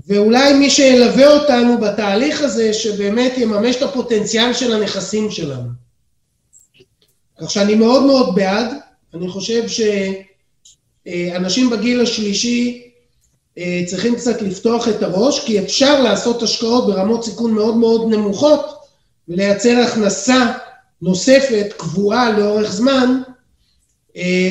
[0.05, 5.69] ואולי מי שילווה אותנו בתהליך הזה, שבאמת יממש את הפוטנציאל של הנכסים שלנו.
[7.41, 8.67] כך שאני מאוד מאוד בעד,
[9.13, 9.63] אני חושב
[11.05, 12.83] שאנשים בגיל השלישי
[13.57, 18.65] אה, צריכים קצת לפתוח את הראש, כי אפשר לעשות השקעות ברמות סיכון מאוד מאוד נמוכות
[19.27, 20.53] ולייצר הכנסה
[21.01, 23.21] נוספת, קבועה לאורך זמן,
[24.17, 24.49] אה,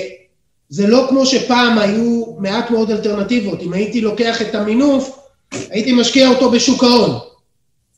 [0.68, 3.62] זה לא כמו שפעם היו מעט מאוד אלטרנטיבות.
[3.62, 7.18] אם הייתי לוקח את המינוף, הייתי משקיע אותו בשוק ההון,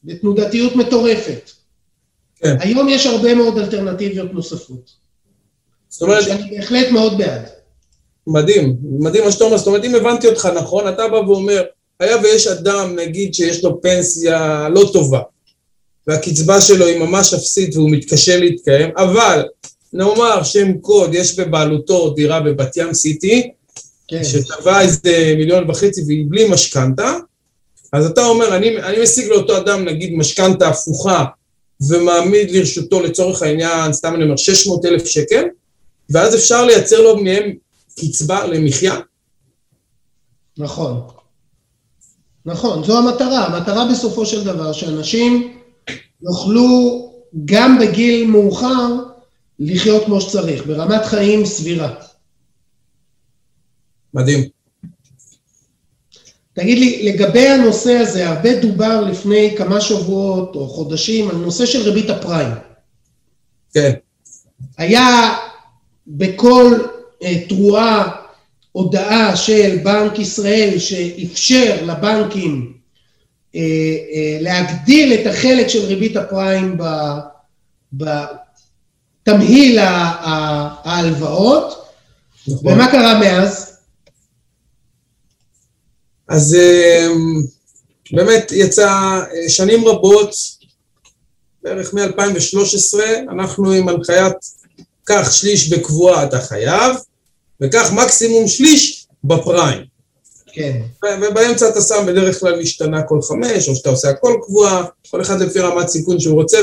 [0.04, 1.50] בתנודתיות מטורפת.
[2.36, 2.56] כן.
[2.60, 4.90] היום יש הרבה מאוד אלטרנטיביות נוספות.
[5.88, 6.24] זאת אומרת...
[6.24, 7.42] שאני בהחלט מאוד בעד.
[8.26, 11.62] מדהים, מדהים מה שאתה אומר, זאת אומרת, אם הבנתי אותך נכון, אתה בא ואומר,
[12.00, 15.20] היה ויש אדם, נגיד, שיש לו פנסיה לא טובה,
[16.06, 19.44] והקצבה שלו היא ממש אפסית והוא מתקשה להתקיים, אבל
[19.92, 23.50] נאמר שם קוד, יש בבעלותו דירה בבת ים סיטי,
[24.08, 24.24] כן.
[24.24, 27.16] ששווה איזה מיליון וחצי והיא בלי משכנתה,
[27.92, 31.24] אז אתה אומר, אני, אני משיג לאותו אדם נגיד משכנתה הפוכה
[31.88, 35.44] ומעמיד לרשותו לצורך העניין, סתם אני אומר, 600 אלף שקל,
[36.10, 37.52] ואז אפשר לייצר לו מהם
[38.00, 38.96] קצבה למחיה.
[40.58, 41.00] נכון.
[42.46, 43.46] נכון, זו המטרה.
[43.46, 45.58] המטרה בסופו של דבר שאנשים
[46.22, 47.12] יוכלו
[47.44, 48.94] גם בגיל מאוחר
[49.58, 51.94] לחיות כמו שצריך, ברמת חיים סבירה.
[54.14, 54.57] מדהים.
[56.58, 61.82] תגיד לי, לגבי הנושא הזה, הרבה דובר לפני כמה שבועות או חודשים על נושא של
[61.82, 62.52] ריבית הפריים.
[63.74, 63.92] כן.
[64.78, 65.36] היה
[66.06, 66.74] בכל
[67.22, 68.10] אה, תרועה
[68.72, 72.72] הודעה של בנק ישראל שאפשר לבנקים
[73.54, 76.78] אה, אה, להגדיל את החלק של ריבית הפריים
[77.92, 79.78] בתמהיל
[80.84, 81.84] ההלוואות,
[82.48, 82.72] נכון.
[82.72, 83.77] ומה קרה מאז?
[86.28, 86.56] אז
[88.12, 90.34] באמת יצא שנים רבות,
[91.62, 92.98] בערך מ-2013,
[93.30, 94.34] אנחנו עם הנחיית
[95.04, 96.96] קח שליש בקבועה אתה חייב,
[97.60, 99.84] וקח מקסימום שליש בפריים.
[100.52, 100.82] כן.
[101.22, 105.40] ובאמצע אתה שם בדרך כלל משתנה כל חמש, או שאתה עושה הכל קבועה, כל אחד
[105.40, 106.58] לפי רמת סיכון שהוא רוצה,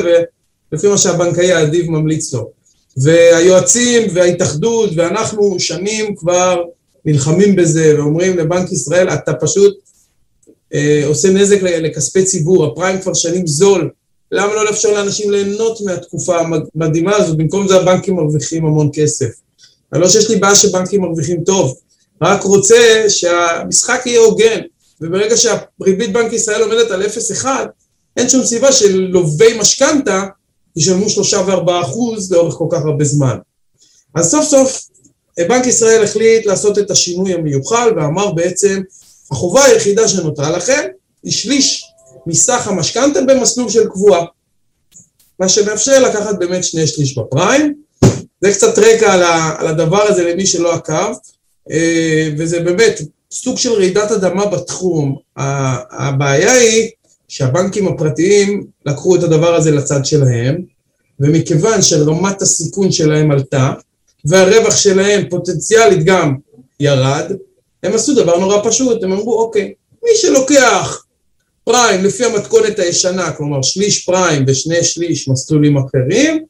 [0.71, 2.51] ולפי מה שהבנקאי האדיב ממליץ לו.
[2.97, 6.63] והיועצים וההתאחדות, ואנחנו שנים כבר
[7.06, 9.78] נלחמים בזה, ואומרים לבנק ישראל, אתה פשוט
[10.74, 13.89] אה, עושה נזק לכספי ציבור, הפריים כבר שנים זול,
[14.32, 16.38] למה לא לאפשר לאנשים ליהנות מהתקופה
[16.76, 19.30] המדהימה הזו, במקום זה הבנקים מרוויחים המון כסף.
[19.94, 21.78] אני לא שיש לי בעיה שבנקים מרוויחים טוב,
[22.22, 24.60] רק רוצה שהמשחק יהיה הוגן,
[25.02, 27.04] וברגע שהריבית בנק ישראל עומדת על
[27.41, 27.46] 0.1,
[28.18, 30.24] אין שום סיבה שלווי משכנתה
[30.76, 33.38] ישלמו 3 ו-4 אחוז לאורך כל כך הרבה זמן.
[34.15, 34.88] אז סוף סוף
[35.39, 38.82] בנק ישראל החליט לעשות את השינוי המיוחל ואמר בעצם,
[39.32, 40.82] החובה היחידה שנותרה לכם
[41.24, 41.91] היא שליש
[42.28, 44.26] מסך המשכנתה במסלול של קבועה.
[45.39, 47.74] מה שמאפשר לקחת באמת שני שליש בפריים.
[48.41, 49.13] זה קצת רקע
[49.58, 51.13] על הדבר הזה למי שלא עקב.
[51.71, 55.15] אה, וזה באמת סוג של רעידת אדמה בתחום.
[55.91, 56.89] הבעיה היא
[57.28, 60.62] שהבנקים הפרטיים לקחו את הדבר הזה לצד שלהם,
[61.19, 63.74] ומכיוון שרמת הסיכון שלהם עלתה,
[64.26, 66.36] והרווח שלהם פוטנציאלית גם
[66.80, 67.32] ירד,
[67.84, 71.06] הם עשו דבר נורא פשוט, הם אמרו, אוקיי, מי שלוקח
[71.64, 76.46] פריים לפי המתכונת הישנה, כלומר שליש פריים ושני שליש מסלולים אחרים,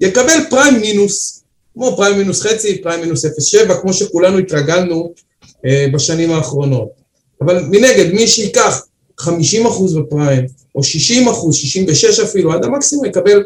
[0.00, 1.44] יקבל פריים מינוס.
[1.74, 5.12] כמו פריים מינוס חצי, פריים מינוס 0.7, כמו שכולנו התרגלנו
[5.66, 6.88] אה, בשנים האחרונות.
[7.40, 8.86] אבל מנגד, מי שייקח
[9.18, 13.42] 50 אחוז בפריים, או 60 אחוז, 66 אפילו, עד המקסימום יקבל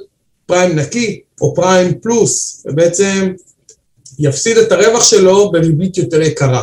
[0.53, 3.33] פריים נקי, או פריים פלוס, ובעצם
[4.19, 6.63] יפסיד את הרווח שלו בריבית יותר יקרה.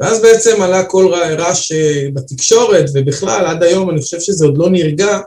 [0.00, 4.70] ואז בעצם עלה כל רעש אה, בתקשורת, ובכלל, עד היום אני חושב שזה עוד לא
[4.70, 5.18] נרגע,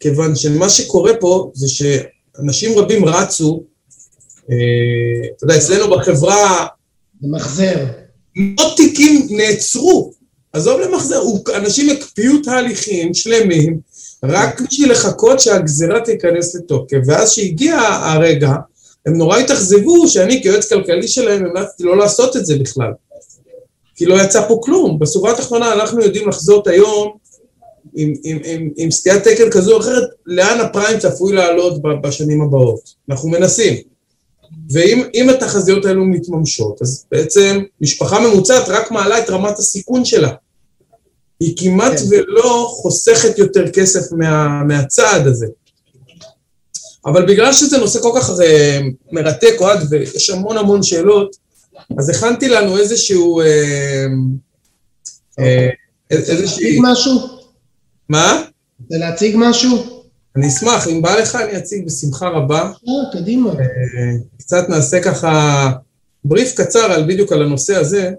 [0.00, 3.62] כיוון שמה שקורה פה זה שאנשים רבים רצו,
[4.50, 4.56] אה,
[5.36, 6.66] אתה יודע, אצלנו בחברה...
[7.22, 7.86] למחזר.
[8.36, 10.12] מאות תיקים נעצרו,
[10.52, 11.22] עזוב למחזר,
[11.54, 13.80] אנשים הקפיאו תהליכים שלמים,
[14.24, 18.52] רק בשביל לחכות שהגזירה תיכנס לתוקף, ואז שהגיע הרגע,
[19.06, 22.92] הם נורא התאכזבו שאני כיועץ כלכלי שלהם המלצתי לא לעשות את זה בכלל.
[23.96, 24.98] כי לא יצא פה כלום.
[24.98, 27.12] בשורה התחתונה אנחנו יודעים לחזות היום
[27.94, 32.94] עם, עם, עם, עם סטיית תקן כזו או אחרת, לאן הפריים צפוי לעלות בשנים הבאות.
[33.10, 33.76] אנחנו מנסים.
[34.70, 40.30] ואם התחזיות האלו מתממשות, אז בעצם משפחה ממוצעת רק מעלה את רמת הסיכון שלה.
[41.42, 42.04] היא כמעט כן.
[42.10, 45.46] ולא חוסכת יותר כסף מה, מהצעד הזה.
[47.06, 48.80] אבל בגלל שזה נושא כל כך אה,
[49.12, 51.36] מרתק, אוהד, ויש המון המון שאלות,
[51.98, 53.40] אז הכנתי לנו איזשהו...
[53.40, 54.06] אה,
[55.38, 55.68] אה,
[56.10, 56.64] איזושהי...
[56.64, 57.12] להציג משהו?
[58.08, 58.42] מה?
[58.90, 60.02] זה להציג משהו?
[60.36, 62.60] אני אשמח, אם בא לך אני אציג בשמחה רבה.
[62.60, 62.72] אה,
[63.12, 63.52] קדימה.
[64.38, 65.70] קצת נעשה ככה
[66.24, 68.10] בריף קצר על בדיוק על הנושא הזה.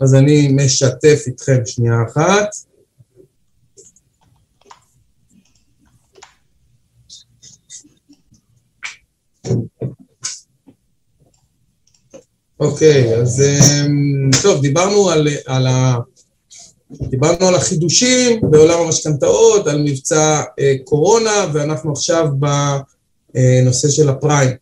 [0.00, 2.48] אז אני משתף איתכם שנייה אחת.
[12.60, 15.96] אוקיי, אז אמ, טוב, דיברנו על, על, ה,
[16.92, 22.28] דיברנו על החידושים בעולם המשכנתאות, על מבצע אה, קורונה, ואנחנו עכשיו
[23.34, 24.56] בנושא של הפריים.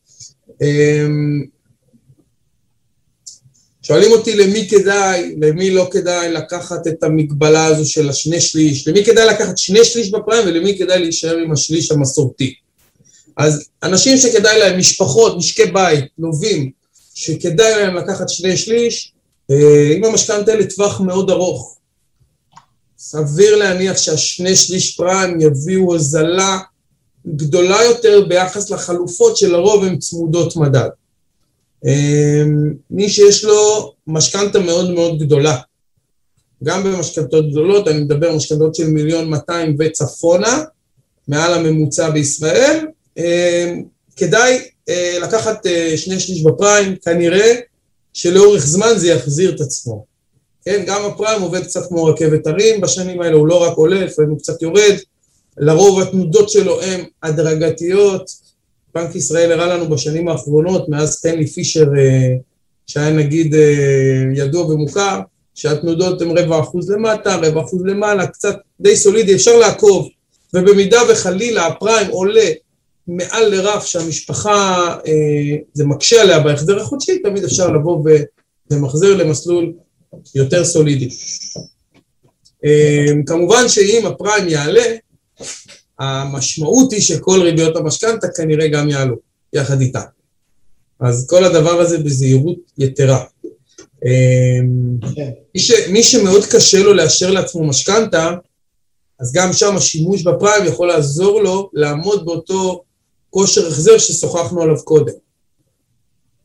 [0.63, 1.07] אה,
[3.87, 9.05] שואלים אותי למי כדאי, למי לא כדאי לקחת את המגבלה הזו של השני שליש, למי
[9.05, 12.55] כדאי לקחת שני שליש בפריים ולמי כדאי להישאר עם השליש המסורתי.
[13.37, 16.71] אז אנשים שכדאי להם, משפחות, משקי בית, לווים,
[17.15, 19.13] שכדאי להם לקחת שני שליש,
[19.51, 21.77] אה, אם המשכנתה לטווח מאוד ארוך.
[22.99, 26.59] סביר להניח שהשני שליש פריים יביאו הוזלה
[27.27, 30.89] גדולה יותר ביחס לחלופות שלרוב הן צמודות מדד.
[31.87, 32.43] אה,
[32.91, 35.57] מי שיש לו משכנתה מאוד מאוד גדולה,
[36.65, 40.65] גם במשכנתות גדולות, אני מדבר על משכנתות של מיליון 200 וצפונה,
[41.29, 42.87] מעל הממוצע בישראל,
[43.19, 43.75] אה,
[44.17, 47.55] כדאי אה, לקחת אה, שני שליש בפריים, כנראה
[48.13, 50.05] שלאורך זמן זה יחזיר את עצמו.
[50.65, 54.31] כן, גם הפריים עובד קצת כמו רכבת הרים בשנים האלה, הוא לא רק עולה, לפעמים
[54.31, 54.95] הוא קצת יורד,
[55.59, 58.44] לרוב התנודות שלו הן הדרגתיות.
[58.95, 62.35] בנק ישראל הראה לנו בשנים האחרונות, מאז סטנלי פישר, אה,
[62.87, 63.55] שהיה נגיד
[64.35, 65.21] ידוע ומוכר,
[65.55, 70.09] שהתנודות הן רבע אחוז למטה, רבע אחוז למעלה, קצת די סולידי, אפשר לעקוב,
[70.55, 72.51] ובמידה וחלילה הפריים עולה
[73.07, 78.05] מעל לרף שהמשפחה, אה, זה מקשה עליה בהחזר החודשי, תמיד אפשר לבוא
[78.71, 79.73] ולמחזר למסלול
[80.35, 81.09] יותר סולידי.
[82.65, 84.97] אה, כמובן שאם הפריים יעלה,
[85.99, 89.17] המשמעות היא שכל ריביות המשכנתה כנראה גם יעלו,
[89.53, 90.01] יחד איתה.
[91.01, 93.25] אז כל הדבר הזה בזהירות יתרה.
[94.05, 94.61] אה,
[95.55, 98.35] מי, ש, מי שמאוד קשה לו לאשר לעצמו משכנתה,
[99.21, 102.83] אז גם שם השימוש בפריים יכול לעזור לו לעמוד באותו
[103.31, 105.13] כושר החזר ששוחחנו עליו קודם.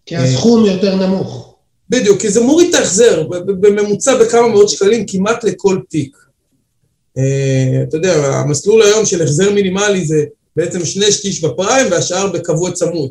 [0.05, 1.55] כי הסכום יותר נמוך.
[1.89, 6.17] בדיוק, כי זה מוריד את ההחזר, בממוצע בכמה מאות שקלים כמעט לכל תיק.
[7.19, 12.71] אה, אתה יודע, המסלול היום של החזר מינימלי זה בעצם שני שליש בפריים והשאר בקבוע
[12.71, 13.09] צמוד.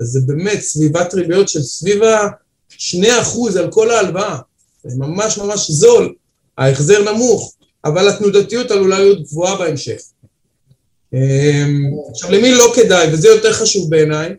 [0.00, 4.38] אז זה באמת סביבת ריביות של סביב ה-2% על כל ההלוואה.
[4.84, 6.14] זה ממש ממש זול,
[6.58, 10.00] ההחזר נמוך, אבל התנודתיות עלולה להיות גבוהה בהמשך.
[11.14, 14.34] אמ, עכשיו, למי לא כדאי, וזה יותר חשוב בעיניי,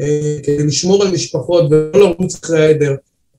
[0.00, 2.94] אה, כדי לשמור על משפחות ולא לרוץ אחרי העדר,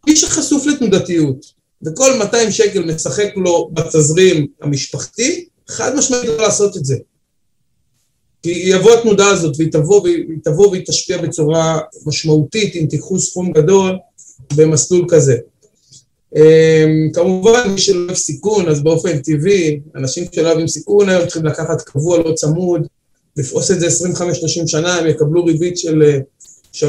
[0.08, 6.86] מי שחשוף לתנודתיות, וכל 200 שקל משחק לו בתזרים המשפחתי, חד משמעית לא לעשות את
[6.86, 6.96] זה.
[8.44, 13.52] כי יבוא התנודה הזאת, והיא תבוא, והיא תבוא והיא תשפיע בצורה משמעותית, אם תיקחו סכום
[13.52, 13.98] גדול
[14.56, 15.38] במסלול כזה.
[16.36, 21.46] Um, כמובן, מי שלא אוהב סיכון, אז באופן טבעי, אנשים שלא אוהבים סיכון היום צריכים
[21.46, 22.88] לקחת קבוע לא צמוד,
[23.38, 23.92] לפעוס את זה 25-30
[24.68, 26.20] שנה, הם יקבלו ריבית של
[26.74, 26.82] 3-3.5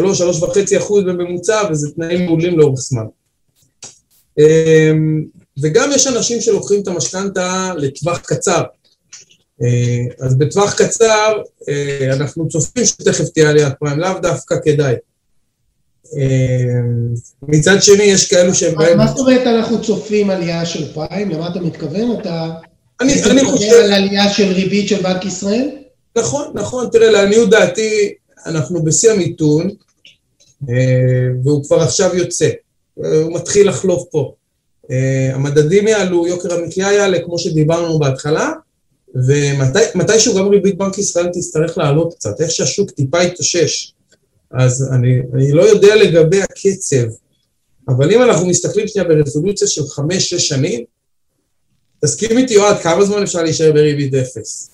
[0.73, 3.05] אה, אחוז בממוצע, וזה תנאים מעולים לאורך זמן.
[4.41, 8.63] Um, וגם יש אנשים שלוקחים את המשכנתה לטווח קצר.
[9.63, 9.65] Uh,
[10.25, 11.33] אז בטווח קצר
[11.63, 11.67] uh,
[12.13, 14.95] אנחנו צופים שתכף תהיה עליית פריים, לאו דווקא כדאי.
[17.43, 18.97] מצד שני, יש כאלו שהם.
[18.97, 21.31] מה זאת אומרת אנחנו צופים עלייה של פריים?
[21.31, 22.21] למה אתה מתכוון?
[22.21, 22.51] אתה...
[23.01, 23.73] אני, אני חושב...
[23.73, 25.69] על עלייה של ריבית של בנק ישראל?
[26.19, 26.89] נכון, נכון.
[26.93, 28.13] תראה, לעניות דעתי,
[28.47, 29.71] אנחנו בשיא המיתון,
[31.45, 32.49] והוא כבר עכשיו יוצא.
[33.05, 34.35] הוא מתחיל לחלוף פה.
[35.33, 38.53] המדדים יעלו, יוקר המחיה יעלה, כמו שדיברנו בהתחלה,
[39.15, 43.93] ומתישהו גם ריבית בנק ישראל תצטרך לעלות קצת, איך שהשוק טיפה יתאושש.
[44.51, 47.07] אז אני, אני לא יודע לגבי הקצב,
[47.89, 50.85] אבל אם אנחנו מסתכלים שנייה ברזולוציה של חמש-שש שנים,
[52.05, 54.71] תסכים איתי, אוהד, כמה זמן אפשר להישאר בריבית אפס?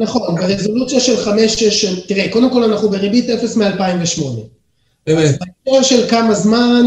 [0.00, 4.22] נכון, ברזולוציה של חמש-שש תראה, קודם כל אנחנו בריבית אפס מ-2008.
[5.06, 5.38] באמת.
[5.66, 6.84] בהקשר של כמה זמן,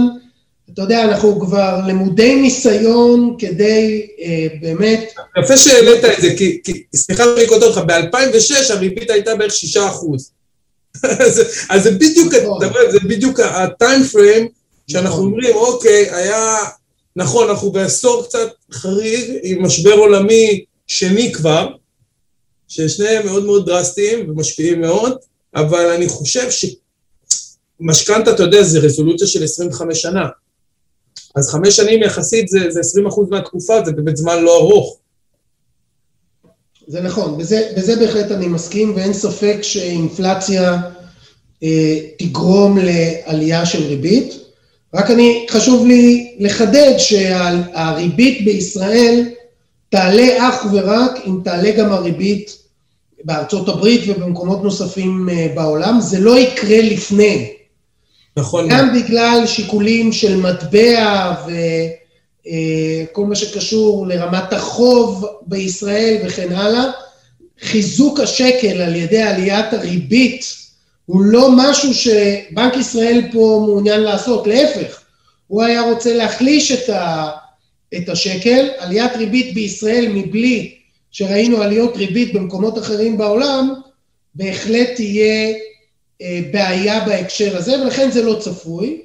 [0.74, 5.13] אתה יודע, אנחנו כבר למודי ניסיון כדי אה, באמת...
[5.43, 9.88] יפה שהעלית את זה, כי, כי סליחה שאני קוטע אותך, ב-2006 הריבית הייתה בערך שישה
[9.88, 10.32] אחוז.
[11.69, 12.59] אז זה בדיוק, נכון.
[12.91, 14.47] זה בדיוק הטיים פריים
[14.88, 15.26] שאנחנו נכון.
[15.26, 16.55] אומרים, אוקיי, היה,
[17.15, 21.67] נכון, אנחנו בעשור קצת חריג, עם משבר עולמי שני כבר,
[22.67, 25.17] ששניהם מאוד מאוד דרסטיים ומשפיעים מאוד,
[25.55, 26.47] אבל אני חושב
[27.82, 30.26] שמשכנתה, אתה יודע, זה רזולוציה של 25 שנה.
[31.36, 34.97] אז חמש שנים יחסית זה, זה 20 אחוז מהתקופה, זה באמת זמן לא ארוך.
[36.88, 40.82] זה נכון, בזה, בזה בהחלט אני מסכים, ואין ספק שאינפלציה
[41.63, 44.34] אה, תגרום לעלייה של ריבית.
[44.93, 49.29] רק אני, חשוב לי לחדד שהריבית בישראל
[49.89, 52.57] תעלה אך ורק אם תעלה גם הריבית
[53.23, 57.53] בארצות הברית ובמקומות נוספים אה, בעולם, זה לא יקרה לפני.
[58.41, 58.67] נכון.
[58.69, 66.83] גם בגלל שיקולים של מטבע וכל אה, מה שקשור לרמת החוב בישראל וכן הלאה,
[67.61, 70.45] חיזוק השקל על ידי עליית הריבית
[71.05, 75.01] הוא לא משהו שבנק ישראל פה מעוניין לעשות, להפך,
[75.47, 77.29] הוא היה רוצה להחליש את, ה,
[77.97, 80.75] את השקל, עליית ריבית בישראל מבלי
[81.11, 83.73] שראינו עליות ריבית במקומות אחרים בעולם,
[84.35, 85.53] בהחלט תהיה
[86.51, 89.01] בעיה בהקשר הזה, ולכן זה לא צפוי.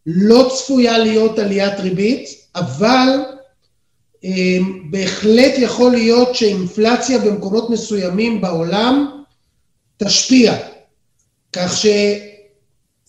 [0.07, 3.09] לא צפויה להיות עליית ריבית, אבל
[4.25, 4.59] אה,
[4.91, 9.23] בהחלט יכול להיות שאינפלציה במקומות מסוימים בעולם
[9.97, 10.57] תשפיע,
[11.53, 11.87] כך ש...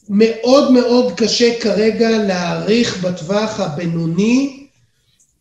[0.09, 4.67] מאוד מאוד קשה כרגע להעריך בטווח הבינוני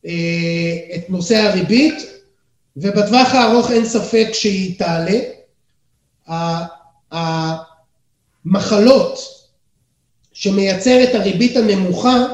[0.06, 1.94] אה, את נושא הריבית,
[2.76, 5.18] ובטווח הארוך אין ספק שהיא תעלה.
[8.46, 9.18] המחלות
[10.32, 12.26] שמייצרת הריבית הנמוכה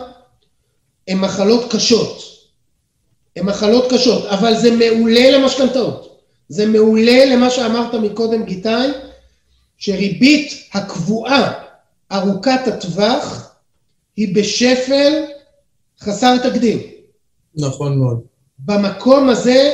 [1.08, 2.22] הן מחלות קשות.
[3.36, 6.20] הן מחלות קשות, אבל זה מעולה למשכנתאות.
[6.48, 8.88] זה מעולה למה שאמרת מקודם, גיטאי,
[9.78, 11.69] שריבית הקבועה
[12.12, 13.54] ארוכת הטווח
[14.16, 15.12] היא בשפל
[16.00, 16.78] חסר תקדים.
[17.54, 18.20] נכון מאוד.
[18.58, 19.72] במקום הזה,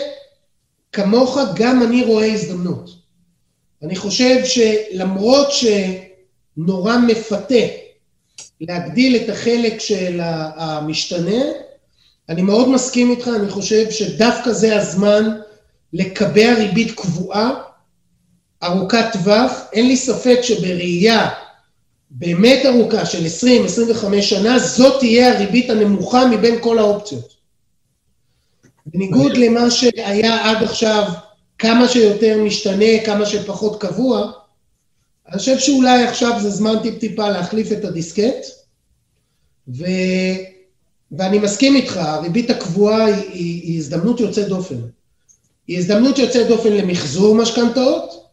[0.92, 2.90] כמוך, גם אני רואה הזדמנות.
[3.82, 7.64] אני חושב שלמרות שנורא מפתה
[8.60, 11.42] להגדיל את החלק של המשתנה,
[12.28, 15.40] אני מאוד מסכים איתך, אני חושב שדווקא זה הזמן
[15.92, 17.50] לקבע ריבית קבועה,
[18.62, 19.52] ארוכת טווח.
[19.72, 21.28] אין לי ספק שבראייה
[22.10, 23.26] באמת ארוכה של
[24.18, 27.36] 20-25 שנה, זאת תהיה הריבית הנמוכה מבין כל האופציות.
[28.86, 31.12] בניגוד למה שהיה עד עכשיו,
[31.58, 34.32] כמה שיותר משתנה, כמה שפחות קבוע,
[35.28, 38.46] אני חושב שאולי עכשיו זה זמן טיפ-טיפה להחליף את הדיסקט,
[39.68, 39.84] ו...
[41.12, 44.76] ואני מסכים איתך, הריבית הקבועה היא, היא, היא הזדמנות יוצאת דופן.
[45.68, 48.26] היא הזדמנות יוצאת דופן למחזור משכנתאות,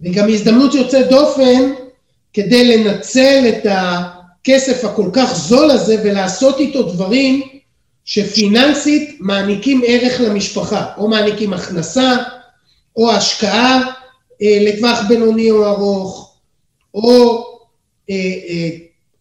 [0.00, 1.72] והיא גם הזדמנות יוצאת דופן
[2.32, 7.42] כדי לנצל את הכסף הכל כך זול הזה ולעשות איתו דברים
[8.04, 12.16] שפיננסית מעניקים ערך למשפחה, או מעניקים הכנסה,
[12.96, 13.92] או השקעה
[14.42, 16.36] אה, לטווח בינוני או ארוך,
[16.94, 17.44] או
[18.10, 18.14] אה,
[18.48, 18.70] אה,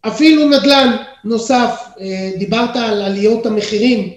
[0.02, 4.14] אפילו נדל"ן נוסף, אה, דיברת על עליות המחירים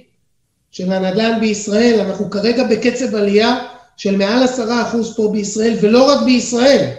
[0.70, 3.66] של הנדל"ן בישראל, אנחנו כרגע בקצב עלייה
[3.96, 6.90] של מעל עשרה אחוז פה בישראל, ולא רק בישראל.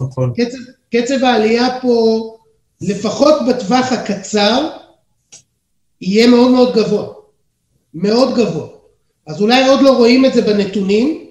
[0.00, 0.32] נכון.
[0.36, 0.58] קצב,
[1.02, 2.36] קצב העלייה פה,
[2.80, 4.70] לפחות בטווח הקצר,
[6.00, 7.06] יהיה מאוד מאוד גבוה.
[7.94, 8.66] מאוד גבוה.
[9.26, 11.26] אז אולי עוד לא רואים את זה בנתונים,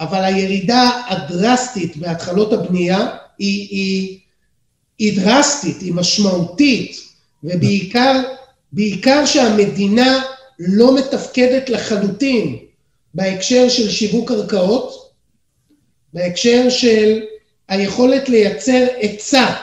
[0.00, 4.18] אבל הירידה הדרסטית בהתחלות הבנייה היא, היא,
[4.98, 6.96] היא דרסטית, היא משמעותית,
[7.44, 8.22] ובעיקר
[8.72, 10.22] בעיקר שהמדינה
[10.58, 12.56] לא מתפקדת לחלוטין
[13.14, 15.12] בהקשר של שיווק קרקעות,
[16.12, 17.20] בהקשר של
[17.68, 19.54] היכולת לייצר היצע,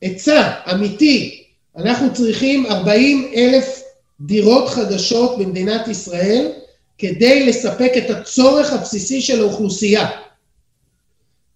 [0.00, 1.44] היצע אמיתי.
[1.76, 3.82] אנחנו צריכים 40 אלף
[4.20, 6.52] דירות חדשות במדינת ישראל
[6.98, 10.10] כדי לספק את הצורך הבסיסי של האוכלוסייה.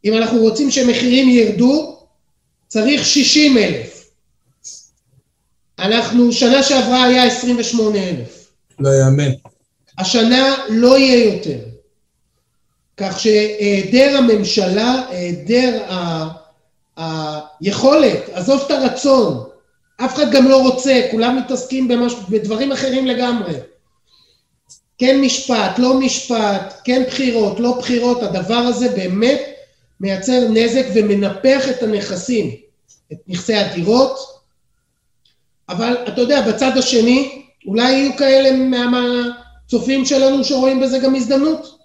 [0.04, 1.98] אם אנחנו רוצים שמחירים ירדו,
[2.68, 4.10] צריך 60 אלף.
[5.78, 8.50] אנחנו, שנה שעברה היה 28 אלף.
[8.78, 9.30] לא יאמן.
[9.98, 11.58] השנה לא יהיה יותר.
[12.96, 15.82] כך שהיעדר הממשלה, היעדר
[16.96, 19.48] היכולת, עזוב את הרצון,
[19.96, 22.14] אף אחד גם לא רוצה, כולם מתעסקים במש...
[22.28, 23.54] בדברים אחרים לגמרי.
[24.98, 29.40] כן משפט, לא משפט, כן בחירות, לא בחירות, הדבר הזה באמת
[30.00, 32.50] מייצר נזק ומנפח את הנכסים,
[33.12, 34.18] את נכסי הדירות,
[35.68, 41.75] אבל אתה יודע, בצד השני, אולי יהיו כאלה מהצופים שלנו שרואים בזה גם הזדמנות,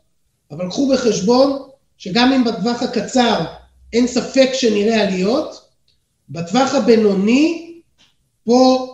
[0.52, 1.62] אבל קחו בחשבון
[1.98, 3.46] שגם אם בטווח הקצר
[3.94, 5.70] אין ספק שנראה עליות,
[6.30, 7.72] בטווח הבינוני,
[8.44, 8.88] פה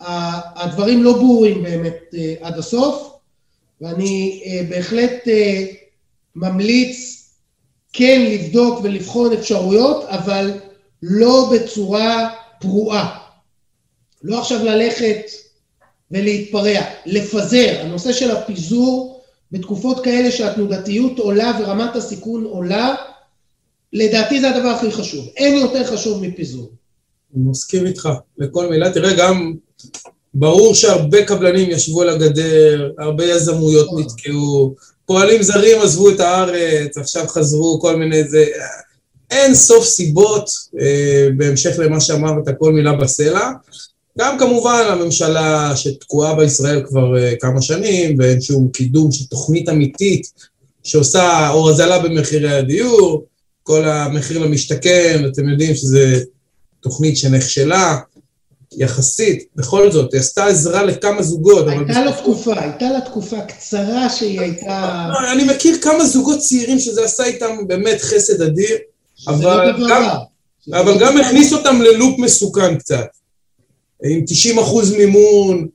[0.00, 3.12] הדברים לא ברורים באמת אה, עד הסוף,
[3.80, 5.64] ואני אה, בהחלט אה,
[6.36, 7.26] ממליץ
[7.92, 10.60] כן לבדוק ולבחון אפשרויות, אבל
[11.02, 13.18] לא בצורה פרועה.
[14.22, 15.22] לא עכשיו ללכת
[16.10, 17.80] ולהתפרע, לפזר.
[17.80, 19.19] הנושא של הפיזור
[19.52, 22.94] בתקופות כאלה שהתנודתיות עולה ורמת הסיכון עולה,
[23.92, 25.28] לדעתי זה הדבר הכי חשוב.
[25.36, 26.70] אין יותר חשוב מפיזור.
[27.36, 28.92] אני מסכים איתך לכל מילה.
[28.92, 29.54] תראה, גם
[30.34, 34.74] ברור שהרבה קבלנים ישבו על הגדר, הרבה יזמויות נתקעו,
[35.06, 38.46] פועלים זרים עזבו את הארץ, עכשיו חזרו כל מיני זה...
[39.30, 43.50] אין סוף סיבות, אה, בהמשך למה שאמרת, כל מילה בסלע.
[44.20, 50.26] גם כמובן הממשלה שתקועה בישראל כבר אה, כמה שנים, ואין שום קידום של תוכנית אמיתית
[50.82, 53.24] שעושה הורזלה במחירי הדיור,
[53.62, 55.98] כל המחיר למשתכן, אתם יודעים שזו
[56.80, 57.98] תוכנית שנכשלה,
[58.76, 61.68] יחסית, בכל זאת, היא עשתה עזרה לכמה זוגות.
[61.68, 65.08] הייתה לה תקופה, הייתה לה תקופה קצרה שהיא הייתה...
[65.32, 68.76] אני מכיר כמה זוגות צעירים שזה עשה איתם באמת חסד אדיר,
[69.28, 70.02] אבל לא גם,
[70.72, 73.06] אבל גם הכניס אותם ללופ מסוכן קצת,
[74.04, 75.68] עם 90 אחוז מימון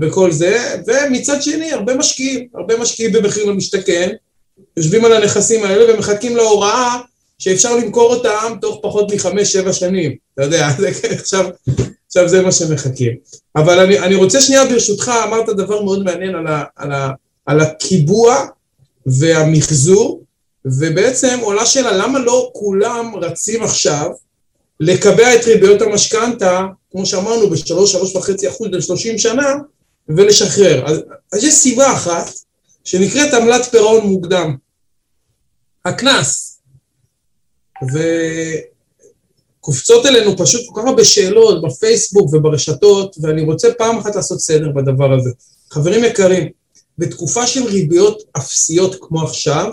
[0.00, 4.10] וכל זה, ומצד שני, הרבה משקיעים, הרבה משקיעים במחיר למשתכן,
[4.76, 7.00] יושבים על הנכסים האלה ומחכים להוראה
[7.38, 10.14] שאפשר למכור אותם תוך פחות מחמש-שבע שנים.
[10.34, 10.68] אתה יודע,
[11.20, 11.46] עכשיו,
[12.06, 13.12] עכשיו זה מה שמחכים.
[13.56, 17.10] אבל אני, אני רוצה שנייה ברשותך, אמרת דבר מאוד מעניין על, ה, על, ה,
[17.46, 18.46] על הקיבוע
[19.06, 20.22] והמחזור,
[20.64, 24.10] ובעצם עולה שאלה למה לא כולם רצים עכשיו
[24.80, 29.54] לקבע את ריביות המשכנתה, כמו שאמרנו, בשלוש, שלוש וחצי אחוז ל-30 שנה,
[30.08, 30.86] ולשחרר.
[30.86, 31.02] אז,
[31.32, 32.30] אז יש סיבה אחת,
[32.84, 34.56] שנקראת עמלת פירעון מוקדם.
[35.84, 36.60] הקנס.
[39.60, 44.70] קופצות אלינו פשוט כל כך הרבה שאלות בפייסבוק וברשתות, ואני רוצה פעם אחת לעשות סדר
[44.76, 45.30] בדבר הזה.
[45.70, 46.48] חברים יקרים,
[46.98, 49.70] בתקופה של ריביות אפסיות כמו עכשיו,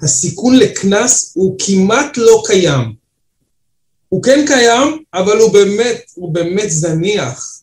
[0.00, 2.94] הסיכון לקנס הוא כמעט לא קיים.
[4.08, 7.58] הוא כן קיים, אבל הוא באמת, הוא באמת זניח.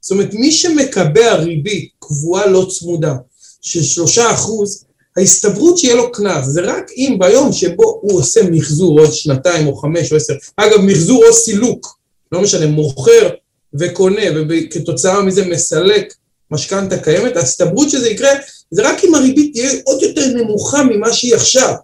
[0.00, 3.14] זאת אומרת, מי שמקבע ריבית קבועה לא צמודה
[3.60, 4.84] של שלושה אחוז,
[5.16, 9.76] ההסתברות שיהיה לו קנס זה רק אם ביום שבו הוא עושה מחזור עוד שנתיים או
[9.76, 11.98] חמש או עשר, אגב מחזור או סילוק,
[12.32, 13.28] לא משנה, מוכר
[13.74, 16.14] וקונה וכתוצאה מזה מסלק
[16.50, 18.30] משכנתה קיימת, ההסתברות שזה יקרה
[18.70, 21.74] זה רק אם הריבית תהיה עוד יותר נמוכה ממה שהיא עכשיו.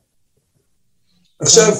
[1.40, 1.76] עכשיו...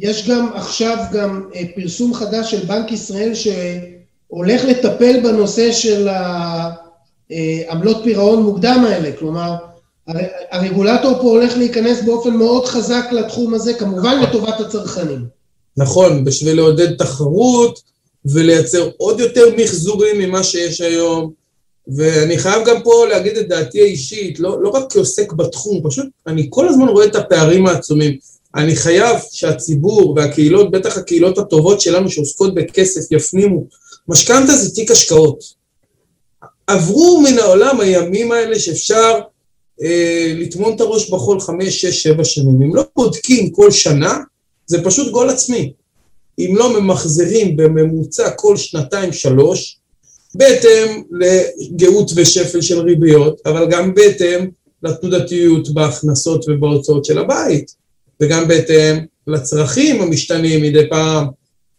[0.00, 7.96] יש גם עכשיו גם אה, פרסום חדש של בנק ישראל שהולך לטפל בנושא של העמלות
[7.96, 9.54] אה, פירעון מוקדם האלה, כלומר
[10.50, 14.22] הרגולטור פה הולך להיכנס באופן מאוד חזק לתחום הזה, כמובן נכון.
[14.22, 15.24] לטובת הצרכנים.
[15.76, 17.82] נכון, בשביל לעודד תחרות
[18.24, 21.32] ולייצר עוד יותר מחזורים ממה שיש היום.
[21.96, 26.46] ואני חייב גם פה להגיד את דעתי האישית, לא, לא רק כעוסק בתחום, פשוט אני
[26.50, 28.18] כל הזמן רואה את הפערים העצומים.
[28.54, 33.64] אני חייב שהציבור והקהילות, בטח הקהילות הטובות שלנו שעוסקות בכסף, יפנימו.
[34.08, 35.44] משכנתה זה תיק השקעות.
[36.66, 39.20] עברו מן העולם הימים האלה שאפשר
[39.82, 42.62] אה, לטמון את הראש בחול חמש, שש, שבע שנים.
[42.62, 44.18] אם לא בודקים כל שנה,
[44.66, 45.72] זה פשוט גול עצמי.
[46.38, 49.78] אם לא ממחזרים בממוצע כל שנתיים, שלוש,
[50.34, 54.48] בהתאם לגאות ושפל של ריביות, אבל גם בהתאם
[54.82, 57.74] לתנודתיות בהכנסות ובהוצאות של הבית,
[58.20, 61.26] וגם בהתאם לצרכים המשתנים מדי פעם,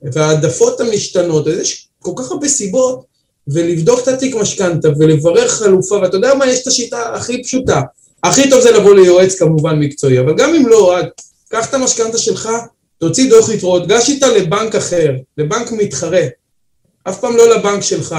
[0.02, 1.48] והעדפות המשתנות.
[1.48, 3.06] אז יש כל כך הרבה סיבות
[3.48, 7.82] ולבדוק את התיק משכנתה ולברר חלופה, ואתה יודע מה, יש את השיטה הכי פשוטה.
[8.24, 11.06] הכי טוב זה לבוא ליועץ כמובן מקצועי, אבל גם אם לא, אוהד,
[11.50, 12.50] קח את המשכנתה שלך,
[12.98, 16.24] תוציא דוח יתרות, גש איתה לבנק אחר, לבנק מתחרה,
[17.04, 18.16] אף פעם לא לבנק שלך.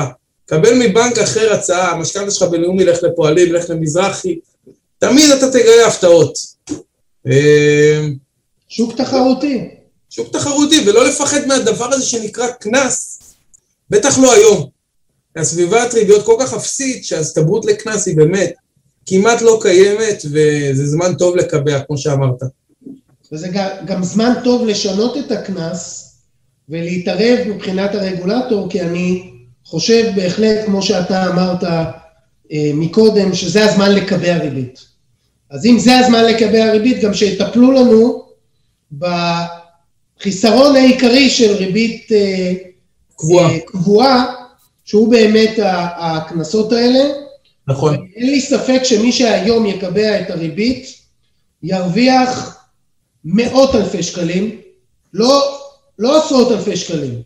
[0.47, 4.39] קבל מבנק אחר הצעה, המשכנתה שלך בלאומי, לך לפועלים, לך למזרחי,
[4.99, 6.35] תמיד אתה תגלה הפתעות.
[7.27, 8.09] אה,
[8.69, 9.69] שוק תחרותי.
[10.11, 13.19] שוק תחרותי, ולא לפחד מהדבר הזה שנקרא קנס,
[13.91, 14.69] בטח לא היום.
[15.37, 18.53] הסביבת ריביות כל כך אפסית, שההסתברות לקנס היא באמת
[19.07, 22.43] כמעט לא קיימת, וזה זמן טוב לקבע, כמו שאמרת.
[23.33, 23.49] וזה
[23.85, 26.13] גם זמן טוב לשנות את הקנס
[26.69, 29.31] ולהתערב מבחינת הרגולטור, כי אני
[29.65, 34.92] חושב בהחלט, כמו שאתה אמרת אה, מקודם, שזה הזמן לקבע ריבית.
[35.53, 38.23] אז אם זה הזמן לקבע ריבית, גם שיטפלו לנו
[40.19, 42.53] בחיסרון העיקרי של ריבית אה,
[43.17, 44.35] קבועה, אה, קבועה
[44.85, 45.59] שהוא באמת
[45.97, 47.15] הקנסות האלה.
[47.69, 48.07] נכון.
[48.17, 50.87] אין לי ספק שמי שהיום יקבע את הריבית,
[51.63, 52.59] ירוויח
[53.25, 54.57] מאות אלפי שקלים,
[55.15, 55.59] לא,
[55.99, 57.23] לא עשרות אלפי שקלים,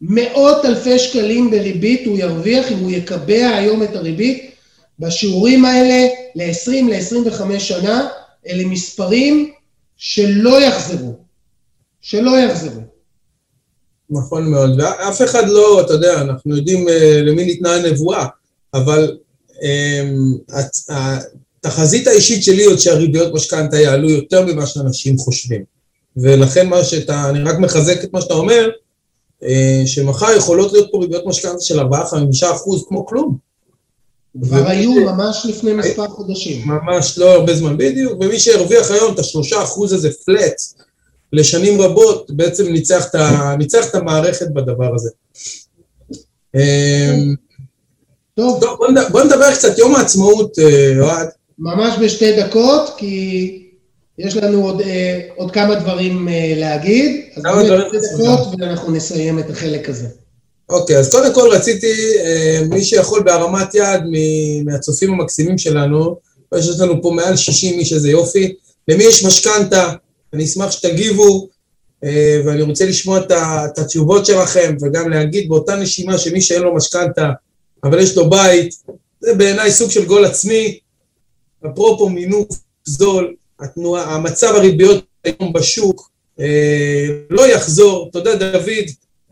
[0.00, 4.53] מאות אלפי שקלים בריבית הוא ירוויח אם הוא יקבע היום את הריבית
[4.98, 8.08] בשיעורים האלה ל-20, ל-25 שנה,
[8.48, 9.52] אלה מספרים
[9.96, 11.14] שלא יחזרו,
[12.00, 12.80] שלא יחזרו.
[14.10, 16.92] נכון מאוד, ואף אחד לא, אתה יודע, אנחנו יודעים uh,
[17.22, 18.26] למי ניתנה הנבואה,
[18.74, 19.16] אבל
[19.50, 20.52] um,
[21.60, 25.64] התחזית האישית שלי עוד שהריביות משכנתה יעלו יותר ממה שאנשים חושבים.
[26.16, 28.68] ולכן מה שאתה, אני רק מחזק את מה שאתה אומר,
[29.42, 29.46] uh,
[29.86, 31.84] שמחר יכולות להיות פה ריביות משכנתה של 4-5
[32.52, 33.36] אחוז כמו כלום.
[34.42, 36.68] כבר היו ממש לפני מספר חודשים.
[36.68, 40.62] ממש לא הרבה זמן, בדיוק, ומי שהרוויח היום את השלושה אחוז הזה פלט
[41.32, 45.10] לשנים רבות, בעצם ניצח את, ה, ניצח את המערכת בדבר הזה.
[46.54, 47.34] אמ,
[48.34, 51.28] טוב, טוב בוא, נדבר, בוא נדבר קצת יום העצמאות, אה, אוהד.
[51.58, 53.60] ממש בשתי דקות, כי
[54.18, 57.24] יש לנו עוד, אה, עוד כמה דברים אה, להגיד.
[57.36, 60.08] אז בואו נדבר בשתי דקות ואנחנו נסיים את החלק הזה.
[60.68, 61.92] אוקיי, אז קודם כל רציתי,
[62.70, 64.00] מי שיכול בהרמת יד
[64.64, 66.16] מהצופים המקסימים שלנו,
[66.58, 68.54] יש לנו פה מעל 60 איש, איזה יופי,
[68.88, 69.92] למי יש משכנתה,
[70.32, 71.48] אני אשמח שתגיבו,
[72.04, 73.20] אה, ואני רוצה לשמוע
[73.64, 77.30] את התשובות שלכם, וגם להגיד באותה נשימה שמי שאין לו משכנתה,
[77.84, 78.74] אבל יש לו בית,
[79.20, 80.78] זה בעיניי סוג של גול עצמי.
[81.66, 82.48] אפרופו מינוף
[82.84, 86.10] זול, התנועה, המצב הריביות היום בשוק
[86.40, 88.10] אה, לא יחזור.
[88.14, 88.84] יודע, דוד,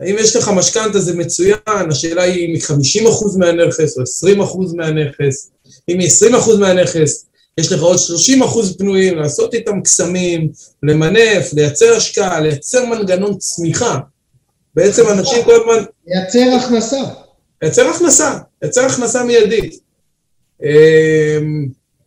[0.05, 1.57] אם יש לך משכנתה זה מצוין,
[1.91, 2.61] השאלה היא אם היא
[3.07, 4.03] 50% מהנכס או
[4.43, 5.51] 20% מהנכס,
[5.89, 7.25] אם היא 20% מהנכס,
[7.57, 10.51] יש לך עוד 30 אחוז פנויים, לעשות איתם קסמים,
[10.83, 13.99] למנף, לייצר השקעה, לייצר מנגנון צמיחה.
[14.75, 15.85] בעצם אנשים כל הזמן...
[16.07, 17.01] לייצר הכנסה.
[17.61, 19.79] לייצר הכנסה, לייצר הכנסה מיידית.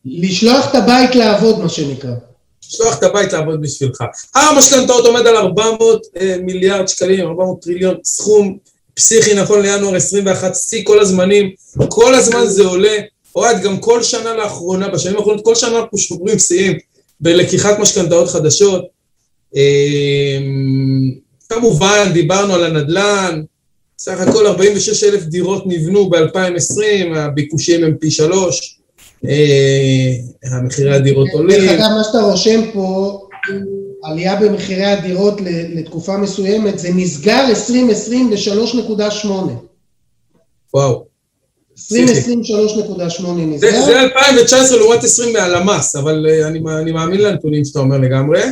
[0.05, 2.15] לשלוח את הבית לעבוד, מה שנקרא.
[2.69, 4.05] לשלוח את הבית לעבוד בשבילך.
[4.35, 8.59] המשכנתאות עומד על 400 אה, מיליארד שקלים, 400 טריליון, סכום
[8.95, 11.51] פסיכי נכון לינואר 21, שיא כל הזמנים,
[11.89, 12.97] כל הזמן זה עולה.
[13.37, 16.79] אוהד, גם כל שנה לאחרונה, בשנים האחרונות, כל שנה אנחנו שוברים שיאים
[17.21, 18.85] בלקיחת משכנתאות חדשות.
[19.55, 21.15] אמ,
[21.49, 23.43] כמובן, דיברנו על הנדל"ן,
[23.99, 28.76] סך הכל 46 אלף דירות נבנו ב-2020, הביקושים הם פי שלוש,
[30.45, 31.61] המחירי הדירות עולים.
[31.61, 33.21] דרך אגב, מה שאתה רושם פה,
[34.03, 35.41] עלייה במחירי הדירות
[35.75, 39.29] לתקופה מסוימת, זה נסגר 2020 ל-3.8.
[40.75, 41.07] וואו.
[41.77, 41.81] 2023.8
[43.37, 43.85] נסגר.
[43.85, 48.43] זה 2019 לעומת 20 מהלמ"ס, אבל אה, אני מאמין לנתונים שאתה אומר לגמרי.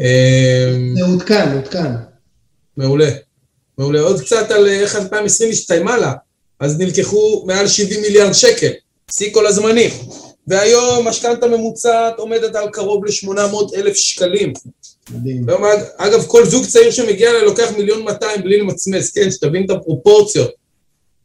[0.00, 1.90] אה, זה עודכן, עודכן.
[2.76, 3.10] מעולה.
[3.78, 4.00] מעולה.
[4.00, 6.12] עוד קצת על אה, איך 2020 הסתיימה לה.
[6.60, 8.70] אז נלקחו מעל 70 מיליארד שקל,
[9.10, 9.90] שיא כל הזמנים.
[10.46, 14.52] והיום משכנתה ממוצעת עומדת על קרוב ל-800 אלף שקלים.
[15.10, 15.46] מדהים.
[15.96, 20.50] אגב, כל זוג צעיר שמגיע אליי לוקח מיליון 200 בלי למצמץ, כן, שתבין את הפרופורציות.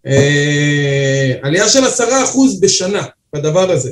[0.08, 3.92] אה, עלייה של עשרה אחוז בשנה בדבר הזה.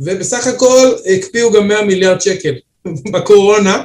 [0.00, 2.54] ובסך הכל הקפיאו גם 100 מיליארד שקל
[3.12, 3.82] בקורונה,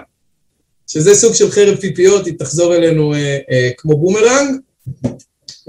[0.87, 4.59] שזה סוג של חרב פיפיות, היא תחזור אלינו אה, אה, כמו בומרנג.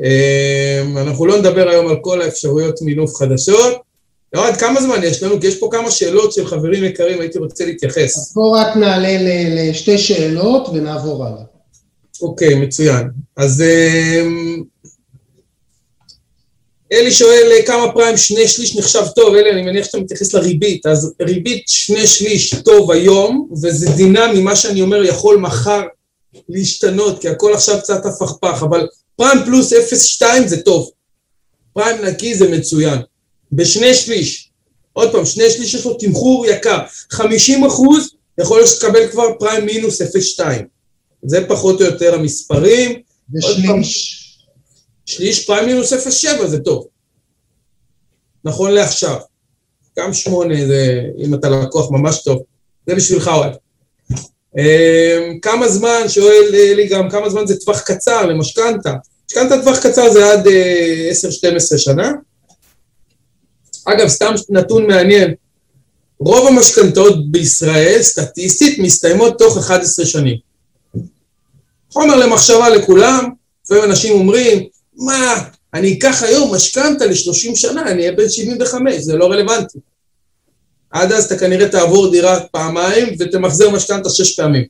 [0.01, 3.83] אה, אנחנו לא נדבר היום על כל האפשרויות מינוף חדשות.
[4.37, 5.41] אוהד, כמה זמן יש לנו?
[5.41, 8.17] כי יש פה כמה שאלות של חברים יקרים, הייתי רוצה להתייחס.
[8.17, 9.17] אז בואו רק נעלה
[9.57, 11.43] לשתי שאלות ונעבור הלאה.
[12.23, 13.09] אוקיי, מצוין.
[13.37, 14.23] אז אה,
[16.93, 20.87] אלי שואל אה, כמה פריים שני שליש נחשב טוב, אלי אני מניח שאתה מתייחס לריבית,
[20.87, 25.83] אז ריבית שני שליש טוב היום, וזה דינמי, מה שאני אומר יכול מחר
[26.49, 28.87] להשתנות, כי הכל עכשיו קצת הפכפך, אבל
[29.17, 30.91] פריים פלוס 0.2 זה טוב.
[31.73, 32.99] פריים נקי זה מצוין.
[33.53, 34.51] בשני שליש,
[34.93, 36.79] עוד פעם, שני שליש יש לו תמחור יקר.
[37.11, 40.45] 50 אחוז יכול להיות שתקבל כבר פריים מינוס 0.2.
[41.23, 43.03] זה פחות או יותר המספרים.
[43.35, 44.19] ושליש?
[45.07, 46.87] שליש פריים מינוס 0.7 זה טוב.
[48.45, 49.17] נכון לעכשיו.
[49.99, 52.43] גם שמונה זה, אם אתה לקוח ממש טוב.
[52.87, 53.53] זה בשבילך אוהב.
[54.59, 58.95] אמ, כמה זמן, שואל לי גם, כמה זמן זה טווח קצר למשכנתה?
[59.27, 60.51] משכנתה טווח קצר זה עד 10-12
[61.73, 62.13] אה, שנה.
[63.85, 65.35] אגב, סתם נתון מעניין,
[66.19, 70.37] רוב המשכנתאות בישראל, סטטיסטית, מסתיימות תוך 11 שנים.
[71.93, 73.31] חומר למחשבה לכולם,
[73.65, 75.45] לפעמים אנשים אומרים, מה,
[75.75, 79.79] אני אקח היום משכנתה ל-30 שנה, אני אהיה בן 75, זה לא רלוונטי.
[80.93, 84.65] עד אז אתה כנראה תעבור דירה פעמיים ותמחזר משכנתה שש פעמים.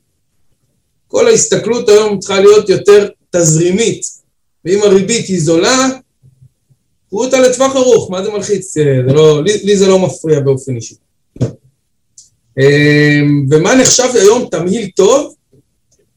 [1.07, 4.01] כל ההסתכלות היום צריכה להיות יותר תזרימית,
[4.65, 5.89] ואם הריבית היא זולה,
[7.07, 8.77] קחו אותה לטווח ארוך, מה זה מלחיץ?
[8.77, 10.95] אה, זה לא, לי, לי זה לא מפריע באופן אישי.
[12.59, 15.35] אמ, ומה נחשב היום תמהיל טוב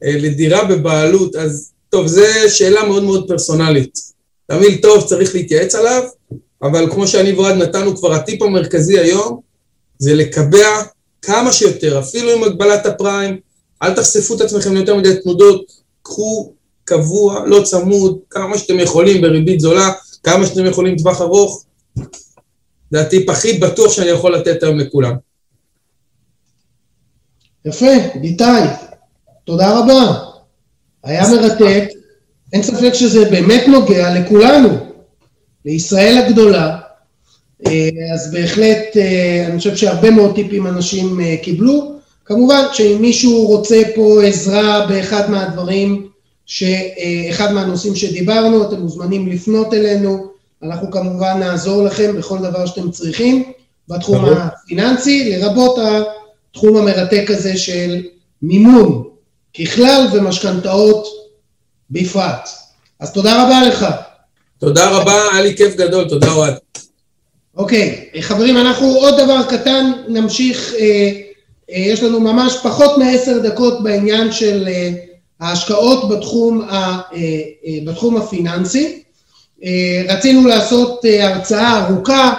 [0.05, 1.37] אה, לדירה בבעלות?
[1.37, 3.99] אז טוב, זו שאלה מאוד מאוד פרסונלית.
[4.47, 6.03] תמהיל טוב צריך להתייעץ עליו,
[6.63, 9.46] אבל כמו שאני ואוהד נתנו כבר, הטיפ המרכזי היום
[9.99, 10.83] זה לקבע
[11.23, 13.41] כמה שיותר, אפילו עם הגבלת הפריים,
[13.83, 15.73] אל תחשפו את עצמכם ליותר מדי תנודות,
[16.03, 16.53] קחו
[16.85, 19.93] קבוע, לא צמוד, כמה שאתם יכולים בריבית זולה,
[20.23, 21.65] כמה שאתם יכולים טווח ארוך.
[22.91, 25.15] זה הטיפ הכי בטוח שאני יכול לתת היום לכולם.
[27.65, 27.93] יפה,
[28.23, 28.45] איתי,
[29.45, 30.19] תודה רבה.
[31.05, 31.89] היה מרתק,
[32.53, 34.69] אין ספק שזה באמת נוגע לכולנו,
[35.65, 36.79] לישראל הגדולה,
[38.15, 41.93] אז בהחלט אה, אני חושב שהרבה מאוד טיפים אנשים אה, קיבלו.
[42.25, 46.09] כמובן שאם מישהו רוצה פה עזרה באחד מהדברים,
[46.47, 50.27] שאחד מהנושאים שדיברנו, אתם מוזמנים לפנות אלינו,
[50.63, 53.53] אנחנו כמובן נעזור לכם בכל דבר שאתם צריכים
[53.89, 55.79] בתחום הפיננסי, לרבות
[56.51, 58.03] התחום המרתק הזה של
[58.43, 59.03] מימון
[59.61, 61.07] ככלל ומשכנתאות
[61.91, 62.49] בפרט.
[63.01, 63.87] אז תודה רבה לך.
[64.59, 66.55] תודה רבה, היה לי כיף גדול, תודה אוהד.
[67.57, 71.11] אוקיי, חברים, אנחנו עוד דבר קטן, נמשיך, אה,
[71.71, 74.91] אה, יש לנו ממש פחות מעשר דקות בעניין של אה,
[75.41, 76.99] ההשקעות בתחום, ה, אה,
[77.67, 79.03] אה, בתחום הפיננסי.
[79.65, 82.35] אה, רצינו לעשות אה, הרצאה ארוכה,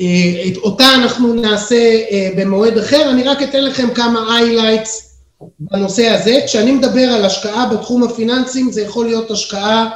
[0.00, 0.06] אה,
[0.48, 4.90] את אותה אנחנו נעשה אה, במועד אחר, אני רק אתן לכם כמה highlights
[5.60, 6.40] בנושא הזה.
[6.46, 9.90] כשאני מדבר על השקעה בתחום הפיננסים, זה יכול להיות השקעה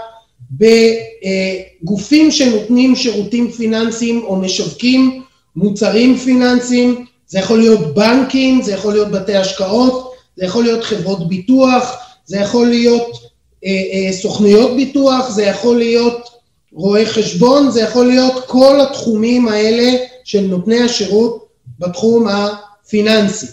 [0.51, 5.22] בגופים שנותנים שירותים פיננסיים או משווקים
[5.57, 11.28] מוצרים פיננסיים, זה יכול להיות בנקים, זה יכול להיות בתי השקעות, זה יכול להיות חברות
[11.28, 13.16] ביטוח, זה יכול להיות
[13.64, 16.28] אה, אה, סוכנויות ביטוח, זה יכול להיות
[16.72, 21.47] רואי חשבון, זה יכול להיות כל התחומים האלה של נותני השירות
[21.78, 23.47] בתחום הפיננסי.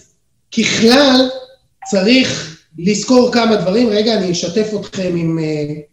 [0.51, 1.29] ככלל,
[1.89, 5.39] צריך לזכור כמה דברים, רגע, אני אשתף אתכם עם...
[5.39, 5.90] אה,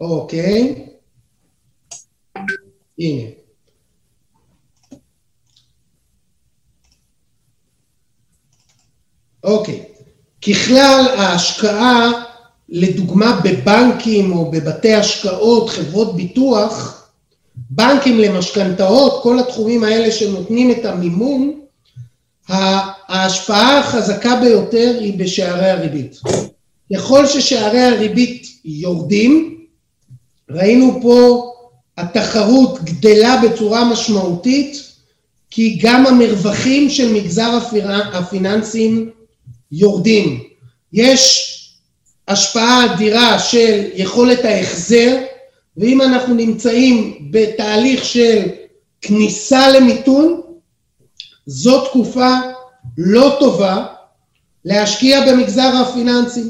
[0.00, 0.86] אוקיי.
[2.98, 3.30] הנה.
[9.44, 9.84] אוקיי.
[10.42, 12.10] ככלל ההשקעה,
[12.68, 17.08] לדוגמה בבנקים או בבתי השקעות, חברות ביטוח,
[17.70, 21.60] בנקים למשכנתאות, כל התחומים האלה שנותנים את המימון,
[22.48, 26.16] ההשפעה החזקה ביותר היא בשערי הריבית.
[26.94, 29.57] ככל ששערי הריבית יורדים,
[30.50, 31.52] ראינו פה
[31.98, 34.76] התחרות גדלה בצורה משמעותית,
[35.50, 37.58] כי גם המרווחים של מגזר
[38.12, 39.10] הפיננסים
[39.72, 40.42] יורדים.
[40.92, 41.54] יש
[42.28, 45.16] השפעה אדירה של יכולת ההחזר,
[45.76, 48.42] ואם אנחנו נמצאים בתהליך של
[49.02, 50.40] כניסה למיתון,
[51.46, 52.30] זו תקופה
[52.98, 53.86] לא טובה
[54.64, 56.42] להשקיע במגזר הפיננסי.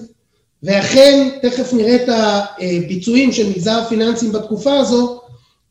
[0.62, 5.20] ואכן, תכף נראה את הביצועים של מגזר הפיננסים בתקופה הזו,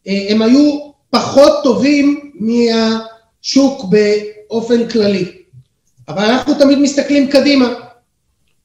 [0.06, 5.26] הם היו פחות טובים מהשוק באופן כללי.
[6.08, 7.74] אבל אנחנו תמיד מסתכלים קדימה.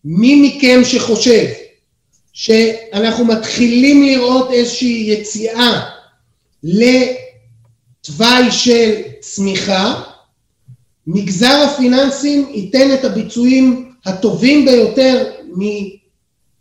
[0.04, 1.46] מי מכם שחושב
[2.32, 5.80] שאנחנו מתחילים לראות איזושהי יציאה
[6.62, 10.02] לתוואי של צמיחה,
[11.06, 15.32] מגזר הפיננסים ייתן את הביצועים הטובים ביותר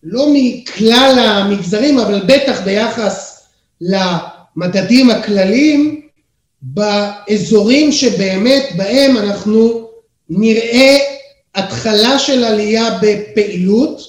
[0.03, 3.43] לא מכלל המגזרים, אבל בטח ביחס
[3.81, 6.01] למדדים הכלליים,
[6.61, 9.87] באזורים שבאמת בהם אנחנו
[10.29, 10.97] נראה
[11.55, 14.01] התחלה של עלייה בפעילות,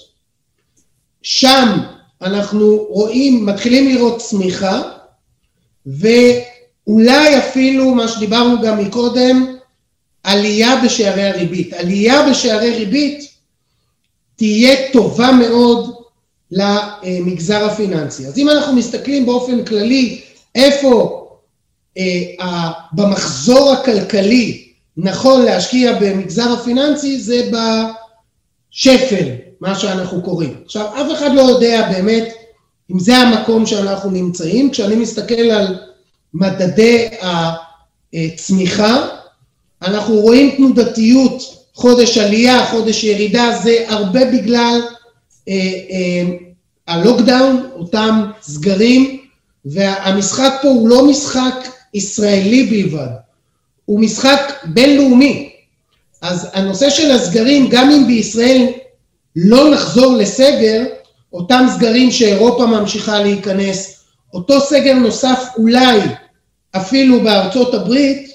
[1.22, 1.78] שם
[2.22, 4.82] אנחנו רואים, מתחילים לראות צמיחה,
[5.86, 9.56] ואולי אפילו, מה שדיברנו גם מקודם,
[10.24, 11.72] עלייה בשערי הריבית.
[11.72, 13.31] עלייה בשערי ריבית
[14.42, 15.94] תהיה טובה מאוד
[16.50, 18.26] למגזר הפיננסי.
[18.26, 20.20] אז אם אנחנו מסתכלים באופן כללי
[20.54, 21.26] איפה
[21.98, 29.24] אה, במחזור הכלכלי נכון להשקיע במגזר הפיננסי, זה בשפל,
[29.60, 30.54] מה שאנחנו קוראים.
[30.64, 32.28] עכשיו, אף אחד לא יודע באמת
[32.92, 34.70] אם זה המקום שאנחנו נמצאים.
[34.70, 35.78] כשאני מסתכל על
[36.34, 37.08] מדדי
[38.12, 39.08] הצמיחה,
[39.82, 44.80] אנחנו רואים תנודתיות, חודש עלייה, חודש ירידה, זה הרבה בגלל
[45.48, 45.54] אה,
[45.90, 46.22] אה,
[46.88, 49.18] הלוקדאון, אותם סגרים,
[49.64, 51.54] והמשחק פה הוא לא משחק
[51.94, 53.08] ישראלי בלבד,
[53.84, 55.52] הוא משחק בינלאומי.
[56.22, 58.66] אז הנושא של הסגרים, גם אם בישראל
[59.36, 60.84] לא נחזור לסגר,
[61.32, 64.04] אותם סגרים שאירופה ממשיכה להיכנס,
[64.34, 66.00] אותו סגר נוסף אולי
[66.76, 68.31] אפילו בארצות הברית,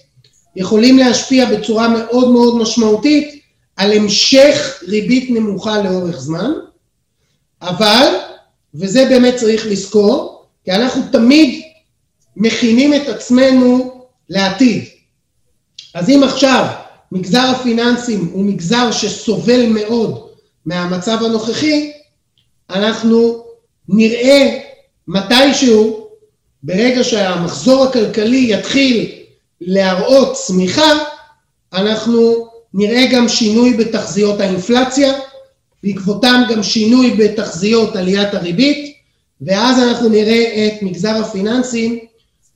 [0.57, 3.41] יכולים להשפיע בצורה מאוד מאוד משמעותית
[3.75, 6.51] על המשך ריבית נמוכה לאורך זמן,
[7.61, 8.15] אבל,
[8.75, 11.61] וזה באמת צריך לזכור, כי אנחנו תמיד
[12.35, 14.83] מכינים את עצמנו לעתיד.
[15.93, 16.65] אז אם עכשיו
[17.11, 20.27] מגזר הפיננסים הוא מגזר שסובל מאוד
[20.65, 21.91] מהמצב הנוכחי,
[22.69, 23.43] אנחנו
[23.89, 24.59] נראה
[25.07, 26.07] מתישהו,
[26.63, 29.16] ברגע שהמחזור הכלכלי יתחיל
[29.61, 30.93] להראות צמיחה,
[31.73, 35.13] אנחנו נראה גם שינוי בתחזיות האינפלציה,
[35.83, 38.95] בעקבותם גם שינוי בתחזיות עליית הריבית,
[39.41, 41.99] ואז אנחנו נראה את מגזר הפיננסים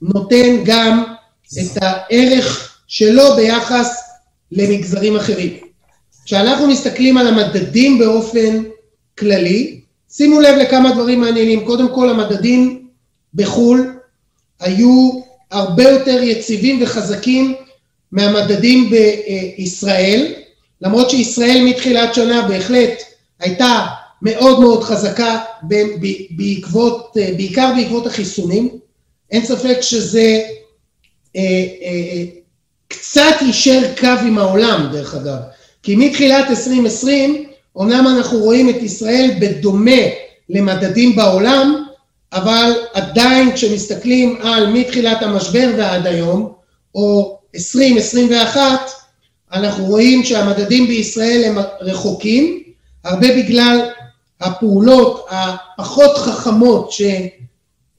[0.01, 1.03] נותן גם
[1.59, 4.01] את הערך שלו ביחס
[4.51, 5.57] למגזרים אחרים.
[6.25, 8.63] כשאנחנו מסתכלים על המדדים באופן
[9.17, 11.65] כללי, שימו לב לכמה דברים מעניינים.
[11.65, 12.87] קודם כל המדדים
[13.33, 13.93] בחו"ל
[14.59, 15.21] היו
[15.51, 17.55] הרבה יותר יציבים וחזקים
[18.11, 20.33] מהמדדים בישראל,
[20.81, 23.01] למרות שישראל מתחילת שנה בהחלט
[23.39, 23.85] הייתה
[24.21, 25.39] מאוד מאוד חזקה
[26.31, 28.69] בעקבות, בעיקר בעקבות החיסונים,
[29.31, 30.41] אין ספק שזה
[31.35, 31.41] אה,
[31.81, 32.23] אה,
[32.87, 35.37] קצת יישר קו עם העולם דרך אגב,
[35.83, 37.45] כי מתחילת 2020
[37.75, 40.01] אומנם אנחנו רואים את ישראל בדומה
[40.49, 41.83] למדדים בעולם,
[42.33, 46.53] אבל עדיין כשמסתכלים על מתחילת המשבר ועד היום,
[46.95, 48.61] או 2021,
[49.53, 52.63] אנחנו רואים שהמדדים בישראל הם רחוקים,
[53.03, 53.89] הרבה בגלל
[54.41, 57.01] הפעולות הפחות חכמות ש...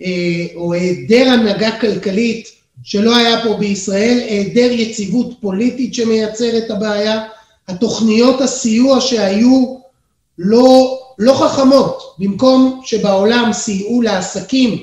[0.03, 2.49] אה, או היעדר הנהגה כלכלית
[2.85, 7.25] שלא היה פה בישראל, היעדר יציבות פוליטית שמייצר את הבעיה,
[7.69, 9.77] התוכניות הסיוע שהיו
[10.39, 14.83] לא, לא חכמות, במקום שבעולם סייעו לעסקים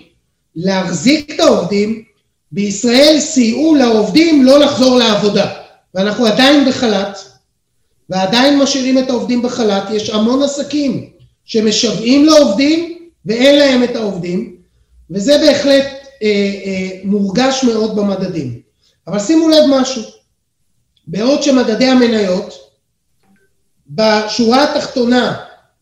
[0.56, 2.04] להחזיק את העובדים,
[2.52, 5.54] בישראל סייעו לעובדים לא לחזור לעבודה,
[5.96, 7.18] ואנחנו עדיין בחל"ת,
[8.10, 11.10] ועדיין משאירים את העובדים בחל"ת, יש המון עסקים
[11.46, 14.56] שמשוועים לעובדים ואין להם את העובדים,
[15.12, 15.86] וזה בהחלט
[16.24, 16.28] אה,
[16.66, 18.60] אה, מורגש מאוד במדדים.
[19.08, 20.04] אבל שימו לב משהו,
[21.08, 22.54] בעוד שמדדי המניות
[23.90, 25.38] בשורה התחתונה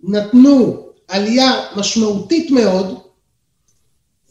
[0.08, 3.00] נתנו עלייה משמעותית מאוד,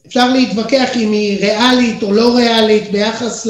[0.06, 3.46] אפשר להתווכח אם היא ריאלית או לא ריאלית ביחס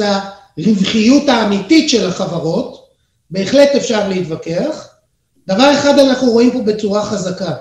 [0.57, 2.87] לרווחיות האמיתית של החברות,
[3.31, 4.87] בהחלט אפשר להתווכח.
[5.47, 7.53] דבר אחד אנחנו רואים פה בצורה חזקה,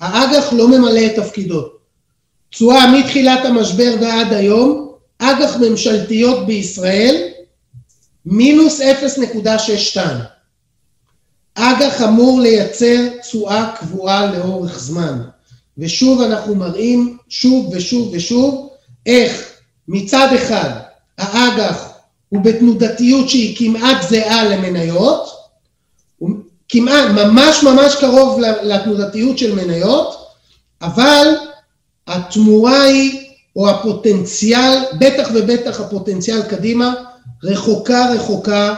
[0.00, 1.62] האג"ח לא ממלא את תפקידו.
[2.50, 7.28] תשואה מתחילת המשבר ועד היום, אג"ח ממשלתיות בישראל,
[8.26, 9.98] מינוס 0.62.
[11.54, 15.18] אג"ח אמור לייצר תשואה קבועה לאורך זמן.
[15.78, 18.70] ושוב אנחנו מראים שוב ושוב ושוב
[19.06, 19.52] איך
[19.88, 20.70] מצד אחד
[21.18, 21.88] האג"ח
[22.28, 25.28] הוא בתנודתיות שהיא כמעט זהה למניות,
[26.18, 26.30] הוא
[26.68, 30.26] כמעט, ממש ממש קרוב לתנודתיות של מניות,
[30.82, 31.28] אבל
[32.06, 33.20] התמורה היא,
[33.56, 36.94] או הפוטנציאל, בטח ובטח הפוטנציאל קדימה,
[37.44, 38.74] רחוקה רחוקה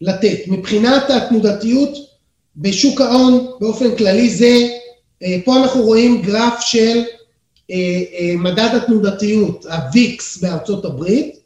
[0.00, 0.38] לתת.
[0.46, 2.13] מבחינת התנודתיות
[2.56, 4.68] בשוק ההון באופן כללי זה,
[5.22, 7.02] אה, פה אנחנו רואים גרף של
[7.70, 7.76] אה,
[8.18, 11.36] אה, מדד התנודתיות, ה-VIX בארצות הברית,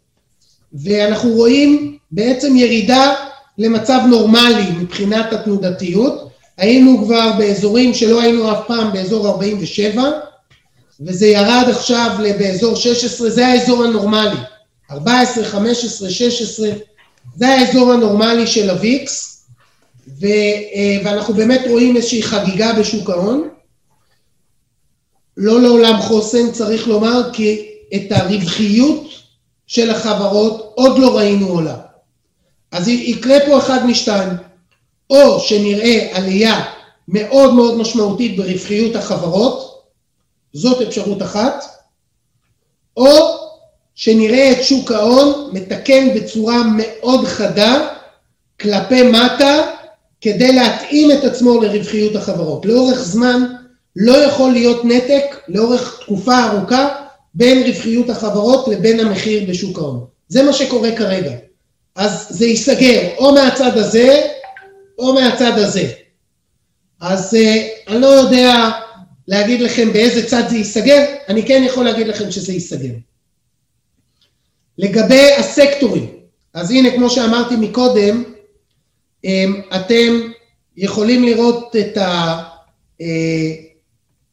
[0.72, 3.14] ואנחנו רואים בעצם ירידה
[3.58, 10.10] למצב נורמלי מבחינת התנודתיות, היינו כבר באזורים שלא היינו אף פעם באזור 47,
[11.00, 14.36] וזה ירד עכשיו באזור 16, זה האזור הנורמלי,
[14.90, 16.68] 14, 15, 16,
[17.36, 19.37] זה האזור הנורמלי של הוויקס,
[20.20, 23.48] ו, אה, ואנחנו באמת רואים איזושהי חגיגה בשוק ההון.
[25.36, 29.04] לא לעולם חוסן, צריך לומר, כי את הרווחיות
[29.66, 31.76] של החברות עוד לא ראינו עולה.
[32.72, 34.28] אז יקרה פה אחד משתיים,
[35.10, 36.64] או שנראה עלייה
[37.08, 39.82] מאוד מאוד משמעותית ברווחיות החברות,
[40.52, 41.64] זאת אפשרות אחת,
[42.96, 43.38] או
[43.94, 47.88] שנראה את שוק ההון מתקן בצורה מאוד חדה
[48.60, 49.77] כלפי מטה
[50.20, 52.66] כדי להתאים את עצמו לרווחיות החברות.
[52.66, 53.44] לאורך זמן
[53.96, 56.88] לא יכול להיות נתק לאורך תקופה ארוכה
[57.34, 60.04] בין רווחיות החברות לבין המחיר בשוק ההון.
[60.28, 61.32] זה מה שקורה כרגע.
[61.94, 64.22] אז זה ייסגר או מהצד הזה
[64.98, 65.88] או מהצד הזה.
[67.00, 68.70] אז uh, אני לא יודע
[69.28, 72.94] להגיד לכם באיזה צד זה ייסגר, אני כן יכול להגיד לכם שזה ייסגר.
[74.78, 76.06] לגבי הסקטורים,
[76.54, 78.24] אז הנה כמו שאמרתי מקודם,
[79.76, 80.30] אתם
[80.76, 82.42] יכולים לראות את ה...
[83.00, 83.54] אה,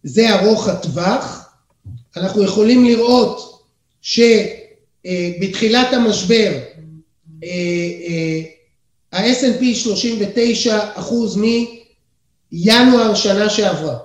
[0.04, 1.50] זה ארוך הטווח,
[2.18, 3.62] אנחנו יכולים לראות
[4.02, 6.52] שבתחילת המשבר
[7.44, 7.50] אה,
[8.08, 8.42] אה,
[9.12, 13.98] ה-S&P 39 אחוז מינואר שנה שעברה.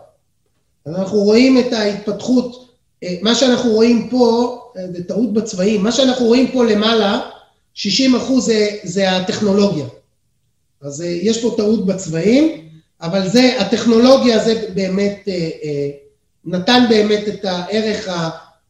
[0.87, 2.75] אנחנו רואים את ההתפתחות,
[3.23, 4.59] מה שאנחנו רואים פה,
[4.93, 7.21] זה טעות בצבעים, מה שאנחנו רואים פה למעלה,
[7.75, 9.87] 60 אחוז זה, זה הטכנולוגיה.
[10.83, 12.69] אז אה, יש פה טעות בצבעים,
[13.01, 15.91] אבל זה, הטכנולוגיה זה באמת, אה, אה,
[16.45, 18.09] נתן באמת את הערך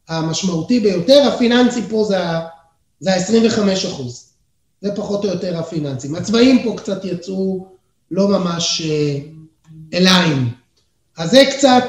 [0.07, 2.09] המשמעותי ביותר, הפיננסי פה
[2.99, 4.29] זה ה-25 אחוז,
[4.81, 6.15] זה פחות או יותר הפיננסים.
[6.15, 7.67] הצבעים פה קצת יצאו
[8.11, 8.81] לא ממש
[9.93, 10.49] אליים.
[11.17, 11.83] אז זה קצת,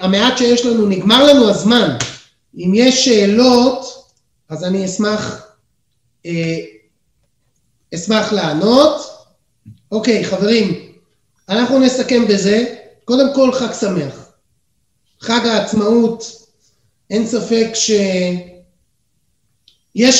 [0.00, 1.96] המעט שיש לנו, נגמר לנו הזמן.
[2.56, 4.04] אם יש שאלות,
[4.48, 5.46] אז אני אשמח,
[7.94, 9.17] אשמח לענות.
[9.92, 10.74] אוקיי, חברים,
[11.48, 12.74] אנחנו נסכם בזה.
[13.04, 14.28] קודם כל, חג שמח.
[15.20, 16.24] חג העצמאות,
[17.10, 17.90] אין ספק שיש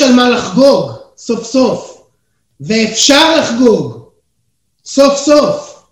[0.01, 2.01] על מה לחגוג, סוף סוף,
[2.61, 4.09] ואפשר לחגוג,
[4.85, 5.83] סוף סוף.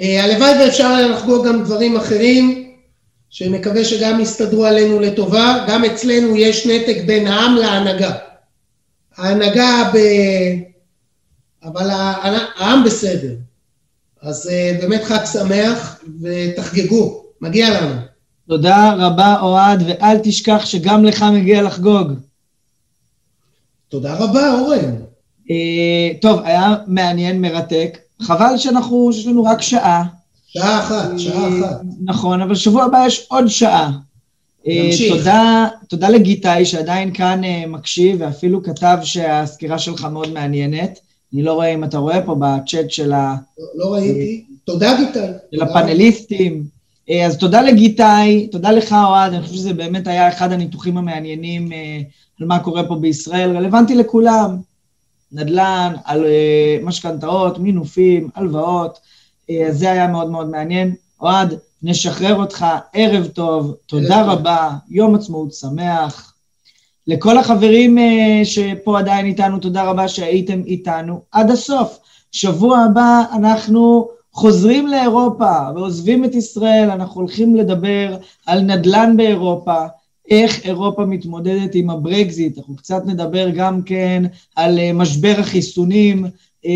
[0.00, 2.74] אה, הלוואי ואפשר היה לחגוג גם דברים אחרים,
[3.30, 5.64] שמקווה שגם יסתדרו עלינו לטובה.
[5.68, 8.12] גם אצלנו יש נתק בין העם להנהגה.
[9.16, 9.98] ההנהגה ב...
[11.64, 13.32] אבל העם בסדר.
[14.22, 17.94] אז אה, באמת חג שמח ותחגגו, מגיע לנו.
[18.48, 22.12] תודה רבה אוהד, ואל תשכח שגם לך מגיע לחגוג.
[23.88, 24.94] תודה רבה אורן.
[25.50, 27.98] אה, טוב, היה מעניין, מרתק.
[28.22, 30.04] חבל שאנחנו, שיש לנו רק שעה.
[30.46, 31.80] שעה אחת, שעה אה, אחת.
[32.04, 33.90] נכון, אבל שבוע הבא יש עוד שעה.
[34.66, 35.12] נמשיך.
[35.12, 40.98] תודה, תודה לגיטאי שעדיין כאן מקשיב, ואפילו כתב שהסקירה שלך מאוד מעניינת.
[41.34, 43.34] אני לא רואה אם אתה רואה פה בצ'אט של ה...
[43.58, 44.44] לא, לא ראיתי.
[44.64, 45.28] תודה גיטאי.
[45.54, 46.64] של הפאנליסטים.
[47.10, 51.72] אה, אז תודה לגיטאי, תודה לך אוהד, אני חושב שזה באמת היה אחד הניתוחים המעניינים
[51.72, 52.00] אה,
[52.40, 54.56] על מה קורה פה בישראל, רלוונטי לכולם.
[55.32, 58.98] נדל"ן, על אה, משכנתאות, מינופים, הלוואות,
[59.68, 60.94] אז זה היה מאוד מאוד מעניין.
[61.20, 66.33] אוהד, נשחרר אותך, ערב טוב, תודה רבה, יום עצמאות שמח.
[67.06, 68.00] לכל החברים uh,
[68.44, 71.20] שפה עדיין איתנו, תודה רבה שהייתם איתנו.
[71.32, 71.98] עד הסוף.
[72.32, 79.86] שבוע הבא אנחנו חוזרים לאירופה ועוזבים את ישראל, אנחנו הולכים לדבר על נדל"ן באירופה,
[80.30, 84.22] איך אירופה מתמודדת עם הברקזיט, אנחנו קצת נדבר גם כן
[84.56, 86.68] על uh, משבר החיסונים, uh,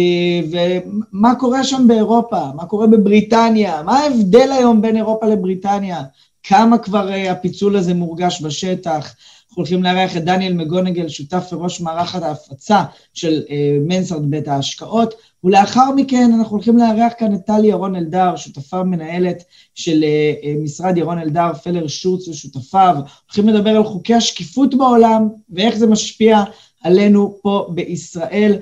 [0.51, 6.03] ומה קורה שם באירופה, מה קורה בבריטניה, מה ההבדל היום בין אירופה לבריטניה,
[6.43, 9.15] כמה כבר הפיצול הזה מורגש בשטח.
[9.49, 12.83] אנחנו הולכים לארח את דניאל מגונגל, שותף וראש מערכת ההפצה
[13.15, 18.37] של אה, מנסרד בית ההשקעות, ולאחר מכן אנחנו הולכים לארח כאן את טלי ירון אלדר,
[18.37, 19.45] שותפה מנהלת
[19.75, 22.97] של אה, אה, משרד ירון אלדר, פלר שורץ ושותפיו,
[23.27, 26.43] הולכים לדבר על חוקי השקיפות בעולם ואיך זה משפיע
[26.83, 28.59] עלינו פה בישראל.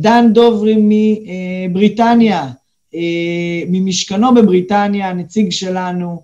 [0.00, 0.76] דן דוברי
[1.70, 2.50] מבריטניה,
[3.68, 6.22] ממשכנו בבריטניה, נציג שלנו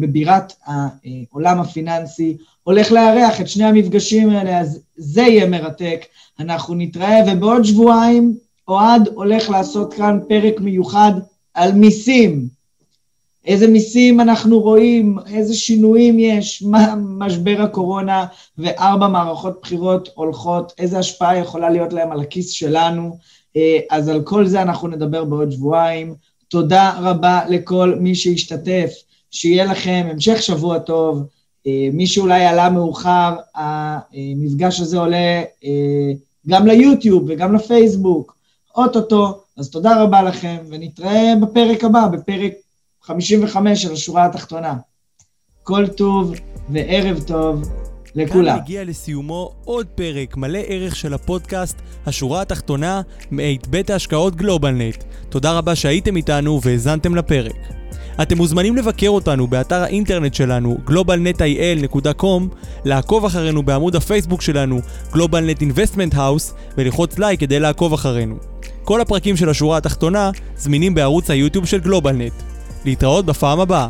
[0.00, 2.36] בבירת העולם הפיננסי,
[2.68, 6.04] הולך לארח את שני המפגשים האלה, אז זה יהיה מרתק.
[6.40, 8.34] אנחנו נתראה, ובעוד שבועיים
[8.68, 11.12] אוהד הולך לעשות כאן פרק מיוחד
[11.54, 12.48] על מיסים.
[13.46, 18.26] איזה מיסים אנחנו רואים, איזה שינויים יש, מה משבר הקורונה
[18.58, 23.18] וארבע מערכות בחירות הולכות, איזה השפעה יכולה להיות להם על הכיס שלנו.
[23.56, 26.14] אה, אז על כל זה אנחנו נדבר בעוד שבועיים.
[26.48, 28.90] תודה רבה לכל מי שהשתתף,
[29.30, 31.37] שיהיה לכם המשך שבוע טוב.
[31.68, 36.12] אה, מי שאולי עלה מאוחר, המפגש הזה עולה אה,
[36.48, 38.36] גם ליוטיוב וגם לפייסבוק,
[38.76, 42.52] אוטוטו, אז תודה רבה לכם, ונתראה בפרק הבא, בפרק
[43.02, 44.74] 55 של השורה התחתונה.
[45.62, 46.34] כל טוב
[46.68, 48.56] וערב טוב כאן לכולם.
[48.56, 53.00] הגיע לסיומו עוד פרק מלא ערך של הפודקאסט, השורה התחתונה,
[53.30, 55.04] מאת בית ההשקעות גלובלנט.
[55.28, 57.56] תודה רבה שהייתם איתנו והאזנתם לפרק.
[58.22, 62.42] אתם מוזמנים לבקר אותנו באתר האינטרנט שלנו globalnetil.com,
[62.84, 64.80] לעקוב אחרינו בעמוד הפייסבוק שלנו
[65.12, 68.36] GlobalNet Investment House וללחוץ לייק כדי לעקוב אחרינו.
[68.84, 72.32] כל הפרקים של השורה התחתונה זמינים בערוץ היוטיוב של גלובלנט.
[72.84, 73.88] להתראות בפעם הבאה.